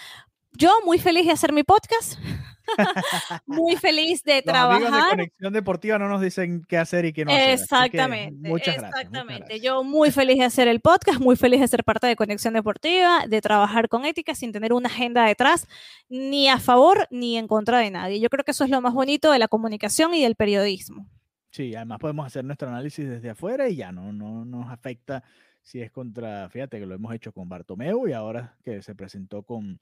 yo 0.55 0.71
muy 0.85 0.99
feliz 0.99 1.27
de 1.27 1.33
hacer 1.33 1.53
mi 1.53 1.63
podcast, 1.63 2.19
muy 3.47 3.77
feliz 3.77 4.23
de 4.23 4.43
Los 4.45 4.55
amigos 4.55 4.81
de 4.81 4.89
trabajar. 4.89 5.11
Conexión 5.11 5.53
Deportiva 5.53 5.99
no 5.99 6.09
nos 6.09 6.21
dicen 6.21 6.65
qué 6.69 6.79
hacer 6.79 7.05
y 7.05 7.13
qué 7.13 7.25
no 7.25 7.33
hacer. 7.33 7.51
Exactamente, 7.51 8.49
muchas 8.49 8.77
gracias. 8.77 8.83
muchas 8.83 9.01
exactamente. 9.03 9.39
gracias. 9.41 9.63
Yo 9.63 9.85
muy 9.85 10.11
feliz 10.11 10.39
de 10.39 10.45
hacer 10.45 10.69
el 10.69 10.81
podcast, 10.81 11.21
muy 11.21 11.37
feliz 11.37 11.61
de 11.61 11.69
ser 11.69 11.85
parte 11.85 12.07
de 12.07 12.17
Conexión 12.17 12.55
Deportiva, 12.55 13.27
de 13.27 13.41
trabajar 13.41 13.89
con 13.89 14.05
ética 14.05 14.35
sin 14.35 14.53
tener 14.53 14.73
una 14.73 14.89
agenda 14.89 15.25
detrás, 15.27 15.67
ni 16.09 16.49
a 16.49 16.59
favor 16.59 17.07
ni 17.11 17.37
en 17.37 17.49
contra 17.49 17.79
de 17.79 17.91
nadie. 17.91 18.21
Yo 18.21 18.29
creo 18.29 18.45
que 18.45 18.53
eso 18.53 18.65
es 18.65 18.71
lo 18.71 18.81
más 18.81 18.95
bonito 18.95 19.33
de 19.33 19.39
la 19.39 19.49
comunicación 19.49 20.15
y 20.15 20.23
del 20.23 20.37
periodismo. 20.37 21.07
Sí, 21.51 21.75
además 21.75 21.99
podemos 21.99 22.27
hacer 22.27 22.45
nuestro 22.45 22.69
análisis 22.69 23.09
desde 23.09 23.31
afuera 23.31 23.69
y 23.69 23.77
ya 23.77 23.93
no, 23.93 24.13
no 24.13 24.45
nos 24.45 24.71
afecta 24.71 25.23
si 25.63 25.81
es 25.81 25.91
contra, 25.91 26.49
fíjate 26.51 26.81
que 26.81 26.87
lo 26.87 26.95
hemos 26.95 27.15
hecho 27.15 27.33
con 27.33 27.49
Bartomeu 27.49 28.09
y 28.09 28.13
ahora 28.13 28.57
que 28.65 28.83
se 28.83 28.95
presentó 28.95 29.43
con, 29.45 29.79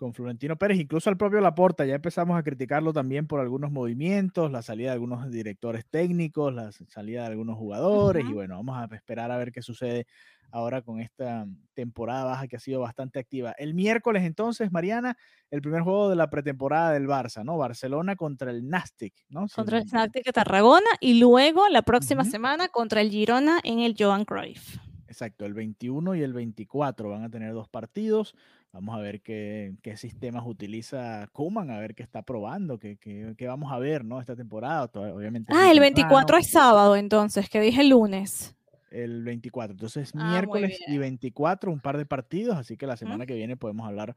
con 0.00 0.14
Florentino 0.14 0.56
Pérez, 0.56 0.80
incluso 0.80 1.10
al 1.10 1.18
propio 1.18 1.42
Laporta, 1.42 1.84
ya 1.84 1.94
empezamos 1.94 2.38
a 2.38 2.42
criticarlo 2.42 2.90
también 2.90 3.26
por 3.26 3.38
algunos 3.38 3.70
movimientos, 3.70 4.50
la 4.50 4.62
salida 4.62 4.88
de 4.88 4.94
algunos 4.94 5.30
directores 5.30 5.84
técnicos, 5.90 6.54
la 6.54 6.72
salida 6.72 7.20
de 7.20 7.26
algunos 7.26 7.58
jugadores 7.58 8.24
y 8.26 8.32
bueno, 8.32 8.56
vamos 8.56 8.78
a 8.78 8.94
esperar 8.94 9.30
a 9.30 9.36
ver 9.36 9.52
qué 9.52 9.60
sucede 9.60 10.06
ahora 10.52 10.80
con 10.80 11.00
esta 11.00 11.46
temporada 11.74 12.24
baja 12.24 12.48
que 12.48 12.56
ha 12.56 12.60
sido 12.60 12.80
bastante 12.80 13.18
activa. 13.18 13.52
El 13.58 13.74
miércoles 13.74 14.24
entonces, 14.24 14.72
Mariana, 14.72 15.18
el 15.50 15.60
primer 15.60 15.82
juego 15.82 16.08
de 16.08 16.16
la 16.16 16.30
pretemporada 16.30 16.92
del 16.92 17.06
Barça, 17.06 17.44
¿no? 17.44 17.58
Barcelona 17.58 18.16
contra 18.16 18.50
el 18.50 18.70
Nastic, 18.70 19.12
¿no? 19.28 19.48
Contra 19.54 19.76
el 19.76 19.86
Snatic 19.86 20.24
de 20.24 20.32
Tarragona 20.32 20.88
y 21.00 21.20
luego 21.20 21.68
la 21.68 21.82
próxima 21.82 22.24
semana 22.24 22.68
contra 22.68 23.02
el 23.02 23.10
Girona 23.10 23.60
en 23.64 23.80
el 23.80 23.94
Joan 23.98 24.24
Cruyff. 24.24 24.78
Exacto, 25.10 25.44
el 25.44 25.54
21 25.54 26.14
y 26.14 26.22
el 26.22 26.32
24 26.32 27.10
van 27.10 27.24
a 27.24 27.28
tener 27.28 27.52
dos 27.52 27.68
partidos. 27.68 28.36
Vamos 28.72 28.96
a 28.96 29.00
ver 29.00 29.20
qué, 29.20 29.74
qué 29.82 29.96
sistemas 29.96 30.44
utiliza 30.46 31.26
Koeman, 31.32 31.70
a 31.70 31.78
ver 31.80 31.94
qué 31.96 32.04
está 32.04 32.22
probando, 32.22 32.78
qué, 32.78 32.96
qué- 32.98 33.34
qué 33.36 33.46
vamos 33.48 33.72
a 33.72 33.78
ver, 33.80 34.04
¿no? 34.04 34.20
Esta 34.20 34.36
temporada. 34.36 34.86
Todavía- 34.86 35.14
obviamente 35.16 35.52
Ah, 35.54 35.72
el 35.72 35.80
24 35.80 36.18
temprano, 36.20 36.40
es 36.40 36.50
sábado 36.52 36.96
entonces, 36.96 37.48
que 37.50 37.60
dije 37.60 37.82
lunes. 37.84 38.54
el 38.92 39.22
24. 39.24 39.72
Entonces, 39.72 40.12
Ah, 40.16 40.30
miércoles 40.30 40.78
y 40.86 40.90
bien. 40.90 41.00
24, 41.00 41.70
un 41.72 41.80
par 41.80 41.96
de 41.98 42.06
partidos, 42.06 42.56
así 42.56 42.76
que 42.76 42.86
la 42.86 42.96
semana 42.96 43.24
que 43.26 43.34
viene 43.34 43.56
podemos 43.56 43.86
hablar 43.88 44.16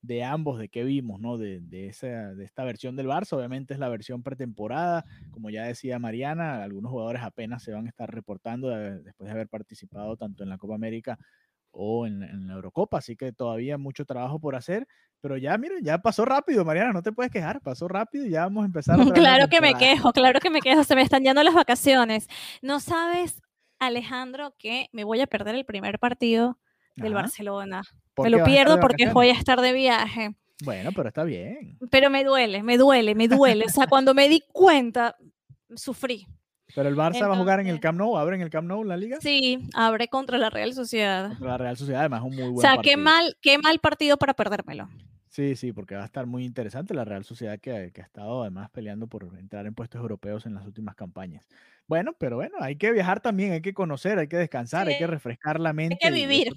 de 0.00 0.24
ambos, 0.24 0.58
de 0.58 0.68
qué 0.68 0.82
vimos, 0.82 1.20
¿no? 1.20 1.38
De, 1.38 1.60
de, 1.60 1.86
esa, 1.86 2.06
de 2.34 2.44
esta 2.44 2.64
versión 2.64 2.96
del 2.96 3.06
Barça. 3.06 3.36
Obviamente 3.36 3.72
es 3.72 3.78
la 3.80 3.88
versión 3.88 4.24
pretemporada. 4.24 5.04
Como 5.30 5.48
ya 5.50 5.62
decía 5.64 6.00
Mariana, 6.00 6.62
algunos 6.64 6.90
jugadores 6.90 7.22
apenas 7.22 7.62
se 7.62 7.72
van 7.72 7.86
a 7.86 7.88
estar 7.88 8.12
reportando 8.12 8.68
de- 8.68 9.00
después 9.00 9.26
de 9.26 9.32
haber 9.32 9.48
participado 9.48 10.16
tanto 10.16 10.42
en 10.42 10.48
la 10.48 10.58
Copa 10.58 10.74
América 10.74 11.18
o 11.72 12.06
en, 12.06 12.22
en 12.22 12.46
la 12.46 12.54
Eurocopa, 12.54 12.98
así 12.98 13.16
que 13.16 13.32
todavía 13.32 13.78
mucho 13.78 14.04
trabajo 14.04 14.38
por 14.38 14.54
hacer, 14.54 14.86
pero 15.22 15.36
ya, 15.36 15.56
miren, 15.56 15.84
ya 15.84 15.98
pasó 15.98 16.24
rápido, 16.24 16.64
Mariana, 16.64 16.92
no 16.92 17.02
te 17.02 17.12
puedes 17.12 17.30
quejar, 17.30 17.60
pasó 17.60 17.86
rápido 17.86 18.26
y 18.26 18.30
ya 18.30 18.42
vamos 18.42 18.62
a 18.62 18.66
empezar. 18.66 18.96
otra 19.00 19.14
Claro 19.14 19.48
que 19.48 19.60
me 19.60 19.74
quejo, 19.74 20.12
claro 20.12 20.40
que 20.40 20.50
me 20.50 20.60
quejo, 20.60 20.82
se 20.84 20.96
me 20.96 21.02
están 21.02 21.22
yendo 21.22 21.42
las 21.42 21.54
vacaciones. 21.54 22.28
No 22.60 22.80
sabes, 22.80 23.40
Alejandro, 23.78 24.54
que 24.58 24.88
me 24.92 25.04
voy 25.04 25.20
a 25.20 25.26
perder 25.26 25.54
el 25.54 25.64
primer 25.64 25.98
partido 25.98 26.58
del 26.96 27.12
Ajá. 27.12 27.22
Barcelona. 27.22 27.82
¿Por 28.14 28.28
Me 28.28 28.36
lo 28.36 28.44
pierdo 28.44 28.80
porque 28.80 29.08
voy 29.10 29.30
a 29.30 29.32
estar 29.32 29.60
de 29.60 29.72
viaje, 29.72 30.34
Bueno, 30.64 30.90
pero 30.94 31.08
está 31.08 31.24
bien. 31.24 31.78
pero 31.90 32.10
me 32.10 32.24
duele, 32.24 32.62
me 32.62 32.76
duele, 32.76 33.14
me 33.14 33.28
duele. 33.28 33.64
O 33.66 33.70
sea, 33.70 33.86
cuando 33.86 34.12
me 34.14 34.28
di 34.28 34.42
cuenta, 34.52 35.16
sufrí. 35.74 36.26
Pero 36.74 36.88
el 36.88 36.96
Barça 36.96 37.28
va 37.28 37.34
a 37.34 37.38
jugar 37.38 37.60
en 37.60 37.66
el 37.66 37.80
Camp 37.80 37.98
Nou, 37.98 38.16
abre 38.16 38.36
en 38.36 38.42
el 38.42 38.50
Camp 38.50 38.66
Nou 38.66 38.84
la 38.84 38.96
liga. 38.96 39.18
Sí, 39.20 39.58
abre 39.74 40.08
contra 40.08 40.38
la 40.38 40.50
Real 40.50 40.72
Sociedad. 40.72 41.28
Contra 41.28 41.48
la 41.48 41.58
Real 41.58 41.76
Sociedad, 41.76 42.00
además, 42.00 42.22
un 42.22 42.34
muy 42.34 42.48
buen 42.48 42.58
O 42.58 42.60
sea, 42.60 42.78
qué 42.82 42.96
mal, 42.96 43.36
qué 43.40 43.58
mal 43.58 43.78
partido 43.78 44.16
para 44.16 44.34
perdérmelo. 44.34 44.88
Sí, 45.28 45.56
sí, 45.56 45.72
porque 45.72 45.94
va 45.94 46.02
a 46.02 46.06
estar 46.06 46.26
muy 46.26 46.44
interesante 46.44 46.92
la 46.92 47.06
Real 47.06 47.24
Sociedad 47.24 47.58
que, 47.58 47.90
que 47.94 48.02
ha 48.02 48.04
estado 48.04 48.42
además 48.42 48.68
peleando 48.70 49.06
por 49.06 49.24
entrar 49.38 49.66
en 49.66 49.74
puestos 49.74 49.98
europeos 49.98 50.44
en 50.44 50.54
las 50.54 50.66
últimas 50.66 50.94
campañas. 50.94 51.48
Bueno, 51.86 52.14
pero 52.18 52.36
bueno, 52.36 52.56
hay 52.60 52.76
que 52.76 52.92
viajar 52.92 53.20
también, 53.20 53.52
hay 53.52 53.62
que 53.62 53.74
conocer, 53.74 54.18
hay 54.18 54.28
que 54.28 54.36
descansar, 54.36 54.88
hay 54.88 54.98
que 54.98 55.06
refrescar 55.06 55.58
la 55.58 55.72
mente. 55.72 55.98
y 56.00 56.06
eso 56.06 56.14
vivir. 56.14 56.52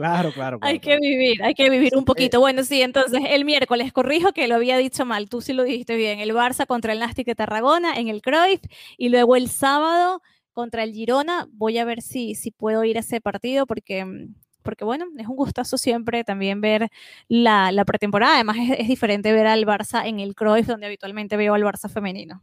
Claro, 0.00 0.32
claro, 0.32 0.58
claro. 0.60 0.60
Hay 0.62 0.78
que 0.80 0.96
vivir, 0.98 1.42
hay 1.42 1.54
que 1.54 1.68
vivir 1.68 1.94
un 1.94 2.02
Eh, 2.02 2.04
poquito. 2.06 2.40
Bueno, 2.40 2.64
sí, 2.64 2.80
entonces 2.80 3.20
el 3.28 3.44
miércoles, 3.44 3.92
corrijo 3.92 4.32
que 4.32 4.48
lo 4.48 4.54
había 4.54 4.78
dicho 4.78 5.04
mal, 5.04 5.28
tú 5.28 5.40
sí 5.42 5.52
lo 5.52 5.62
dijiste 5.64 5.96
bien, 5.96 6.20
el 6.20 6.30
Barça 6.32 6.66
contra 6.66 6.92
el 6.92 7.00
Nastic 7.00 7.26
de 7.26 7.34
Tarragona 7.34 7.94
en 7.98 8.08
el 8.08 8.22
Cruyff 8.22 8.62
y 8.96 9.10
luego 9.10 9.36
el 9.36 9.48
sábado 9.50 10.22
contra 10.52 10.84
el 10.84 10.92
Girona, 10.92 11.46
voy 11.52 11.78
a 11.78 11.84
ver 11.84 12.00
si, 12.02 12.34
si 12.34 12.50
puedo 12.50 12.82
ir 12.84 12.96
a 12.96 13.00
ese 13.00 13.20
partido 13.20 13.66
porque, 13.66 14.04
mm, 14.04 14.34
porque 14.62 14.84
bueno, 14.84 15.06
es 15.18 15.26
un 15.26 15.36
gustazo 15.36 15.76
siempre 15.78 16.24
también 16.24 16.60
ver 16.62 16.88
la, 17.28 17.70
la 17.72 17.84
pretemporada, 17.84 18.34
además 18.36 18.56
es, 18.58 18.80
es 18.80 18.88
diferente 18.88 19.32
ver 19.32 19.46
al 19.46 19.66
Barça 19.66 20.06
en 20.06 20.18
el 20.20 20.34
Cruyff 20.34 20.66
donde 20.66 20.86
habitualmente 20.86 21.36
veo 21.36 21.54
al 21.54 21.62
Barça 21.62 21.90
femenino. 21.90 22.42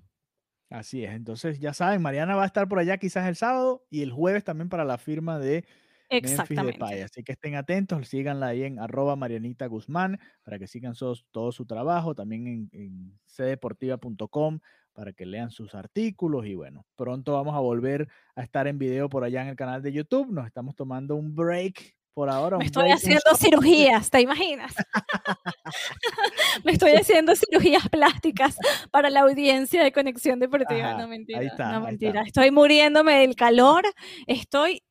Así 0.69 1.05
es, 1.05 1.11
entonces 1.13 1.59
ya 1.59 1.73
saben, 1.73 2.01
Mariana 2.01 2.35
va 2.35 2.43
a 2.43 2.45
estar 2.45 2.67
por 2.67 2.79
allá 2.79 2.97
quizás 2.97 3.25
el 3.27 3.37
sábado 3.37 3.85
y 3.89 4.01
el 4.01 4.11
jueves 4.11 4.43
también 4.43 4.67
para 4.67 4.83
la 4.83 4.97
firma 4.97 5.39
de 5.39 5.63
Memphis 6.09 6.31
Exactamente. 6.31 6.79
Depay. 6.79 7.01
Así 7.01 7.23
que 7.23 7.33
estén 7.33 7.55
atentos, 7.55 8.07
síganla 8.07 8.47
ahí 8.47 8.63
en 8.63 8.79
arroba 8.79 9.15
Marianita 9.15 9.67
Guzmán 9.67 10.19
para 10.43 10.59
que 10.59 10.67
sigan 10.67 10.93
todo 11.31 11.51
su 11.51 11.65
trabajo, 11.65 12.15
también 12.15 12.47
en, 12.47 12.69
en 12.71 13.19
cdeportiva.com 13.25 14.59
para 14.93 15.13
que 15.13 15.27
lean 15.27 15.51
sus 15.51 15.75
artículos 15.75 16.47
y 16.47 16.55
bueno, 16.55 16.83
pronto 16.95 17.33
vamos 17.33 17.55
a 17.55 17.59
volver 17.59 18.07
a 18.35 18.41
estar 18.41 18.67
en 18.67 18.79
video 18.79 19.09
por 19.09 19.23
allá 19.23 19.43
en 19.43 19.49
el 19.49 19.55
canal 19.55 19.83
de 19.83 19.93
YouTube. 19.93 20.31
Nos 20.31 20.47
estamos 20.47 20.75
tomando 20.75 21.15
un 21.15 21.35
break 21.35 21.95
por 22.17 22.31
ahora. 22.31 22.57
Me 22.57 22.65
estoy 22.65 22.89
haciendo 22.89 23.35
cirugías, 23.35 24.09
¿te 24.09 24.21
imaginas? 24.21 24.73
Me 26.65 26.71
estoy 26.71 26.93
haciendo 26.93 27.35
cirugías 27.35 27.87
plásticas 27.89 28.57
para 28.89 29.11
la 29.11 29.19
audiencia 29.19 29.83
de 29.83 29.91
Conexión 29.91 30.39
Deportiva. 30.39 30.93
Ajá, 30.93 30.97
no 30.97 31.03
ahí 31.03 31.09
mentira, 31.09 31.43
está, 31.43 31.73
no 31.73 31.81
mentira. 31.81 32.21
está. 32.21 32.23
Estoy 32.23 32.49
muriéndome 32.49 33.19
del 33.19 33.35
calor, 33.35 33.83
estoy 34.25 34.81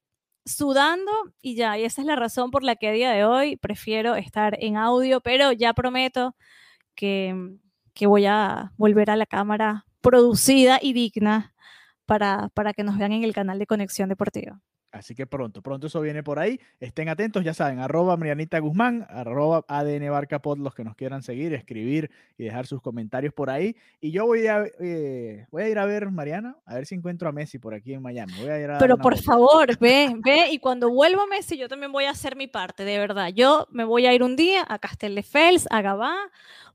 sudando 0.47 1.13
y 1.43 1.57
ya, 1.57 1.79
y 1.79 1.85
esa 1.85 2.01
es 2.03 2.07
la 2.07 2.17
razón 2.17 2.51
por 2.51 2.63
la 2.65 2.77
que 2.77 2.89
a 2.89 2.93
día 2.93 3.11
de 3.13 3.25
hoy 3.25 3.57
prefiero 3.57 4.15
estar 4.17 4.57
en 4.61 4.77
audio, 4.77 5.21
pero 5.21 5.53
ya 5.53 5.75
prometo 5.75 6.37
que, 6.95 7.35
que 7.95 8.07
voy 8.07 8.27
a 8.27 8.73
volver 8.79 9.11
a 9.11 9.17
la 9.17 9.27
cámara 9.27 9.87
producida 10.01 10.79
y 10.81 10.93
digna 10.95 11.55
para, 12.07 12.51
para 12.55 12.73
que 12.73 12.85
nos 12.85 12.99
vean 12.99 13.13
en 13.13 13.25
el 13.25 13.35
canal 13.35 13.59
de 13.59 13.67
Conexión 13.67 14.09
Deportiva. 14.09 14.61
Así 14.97 15.15
que 15.15 15.27
pronto, 15.27 15.63
pronto 15.63 15.87
eso 15.87 16.01
viene 16.01 16.23
por 16.23 16.39
ahí. 16.39 16.59
Estén 16.81 17.09
atentos, 17.09 17.45
ya 17.45 17.55
saben, 17.55 17.79
arroba 17.79 18.17
Marianita 18.17 18.59
Guzmán, 18.59 19.07
arroba 19.11 19.65
ADN 19.69 20.11
Barcapod, 20.11 20.59
los 20.59 20.75
que 20.75 20.85
nos 20.85 20.97
quieran 20.97 21.23
seguir, 21.23 21.53
escribir 21.53 22.11
y 22.39 22.45
dejar 22.45 22.67
sus 22.67 22.81
comentarios 22.81 23.33
por 23.35 23.51
ahí. 23.51 23.77
Y 24.01 24.11
yo 24.11 24.27
voy 24.27 24.47
a, 24.47 24.65
eh, 24.81 25.47
voy 25.51 25.63
a 25.65 25.69
ir 25.69 25.79
a 25.79 25.87
ver, 25.87 26.11
Mariana, 26.11 26.57
a 26.65 26.75
ver 26.75 26.87
si 26.87 26.95
encuentro 26.95 27.29
a 27.29 27.33
Messi 27.33 27.59
por 27.59 27.75
aquí 27.75 27.93
en 27.93 28.03
Miami. 28.03 28.33
Voy 28.41 28.49
a 28.49 28.61
ir 28.61 28.71
a 28.71 28.79
Pero 28.79 28.97
por 28.97 29.19
favor, 29.19 29.79
ve, 29.79 30.15
ve, 30.25 30.51
y 30.51 30.59
cuando 30.59 30.91
vuelva 30.91 31.27
Messi, 31.27 31.57
yo 31.57 31.69
también 31.69 31.93
voy 31.93 32.05
a 32.05 32.11
hacer 32.11 32.37
mi 32.37 32.47
parte, 32.47 32.85
de 32.85 32.99
verdad. 32.99 33.29
Yo 33.35 33.69
me 33.71 33.85
voy 33.85 34.07
a 34.07 34.15
ir 34.15 34.23
un 34.23 34.37
día 34.37 34.65
a 34.67 34.79
Castelldefels, 34.79 35.67
a 35.71 35.83
Gabá, 35.83 36.17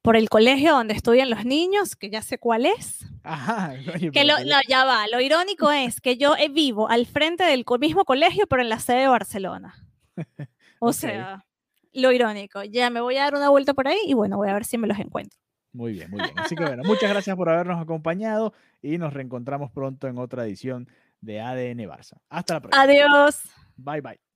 por 0.02 0.16
el 0.16 0.30
colegio 0.30 0.72
donde 0.72 0.94
estudian 0.94 1.30
los 1.30 1.46
niños, 1.46 1.96
que 1.96 2.10
ya 2.10 2.22
sé 2.22 2.38
cuál 2.38 2.66
es. 2.66 3.06
Ajá, 3.24 3.76
oye, 3.94 4.12
Que 4.12 4.24
lo, 4.24 4.40
no, 4.40 4.58
ya 4.68 4.84
va, 4.84 5.08
lo 5.08 5.22
irónico 5.22 5.72
es 5.72 6.02
que 6.02 6.18
yo 6.18 6.36
eh, 6.38 6.50
vivo 6.50 6.90
al 6.90 7.06
frente 7.06 7.44
del 7.44 7.66
mismo 7.80 8.04
colegio, 8.04 8.11
pero 8.50 8.62
en 8.62 8.70
la 8.70 8.80
sede 8.80 9.02
de 9.02 9.08
Barcelona. 9.08 9.76
O 10.84 10.94
sea, 10.94 11.46
lo 11.94 12.12
irónico. 12.12 12.64
Ya 12.64 12.90
me 12.90 13.02
voy 13.02 13.16
a 13.18 13.26
dar 13.26 13.36
una 13.36 13.50
vuelta 13.50 13.76
por 13.76 13.88
ahí 13.88 14.00
y 14.08 14.16
bueno, 14.16 14.38
voy 14.38 14.50
a 14.50 14.54
ver 14.54 14.66
si 14.66 14.80
me 14.80 14.88
los 14.88 14.98
encuentro. 14.98 15.40
Muy 15.74 15.94
bien, 15.94 16.10
muy 16.10 16.22
bien. 16.22 16.34
Así 16.40 16.56
que 16.56 16.64
bueno, 16.66 16.82
muchas 16.84 17.08
gracias 17.08 17.36
por 17.36 17.50
habernos 17.50 17.80
acompañado 17.80 18.54
y 18.82 18.98
nos 18.98 19.14
reencontramos 19.14 19.70
pronto 19.70 20.08
en 20.08 20.18
otra 20.18 20.44
edición 20.44 20.90
de 21.22 21.40
ADN 21.40 21.88
Barça. 21.88 22.18
Hasta 22.30 22.56
la 22.56 22.62
próxima. 22.62 22.84
Adiós. 22.84 23.44
Bye, 23.78 24.02
bye. 24.02 24.31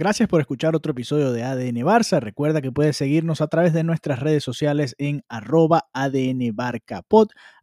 Gracias 0.00 0.30
por 0.30 0.40
escuchar 0.40 0.74
otro 0.74 0.92
episodio 0.92 1.30
de 1.30 1.44
ADN 1.44 1.76
Barça. 1.84 2.20
Recuerda 2.20 2.62
que 2.62 2.72
puedes 2.72 2.96
seguirnos 2.96 3.42
a 3.42 3.48
través 3.48 3.74
de 3.74 3.84
nuestras 3.84 4.18
redes 4.18 4.42
sociales 4.42 4.94
en 4.96 5.24
arroba 5.28 5.90
ADN 5.92 6.56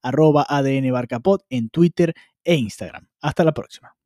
arroba 0.03 0.45
ADN 0.47 0.91
Barcapod 0.91 1.39
en 1.49 1.69
Twitter 1.69 2.13
e 2.43 2.53
Instagram. 2.53 3.07
Hasta 3.21 3.43
la 3.43 3.55
próxima. 3.55 3.96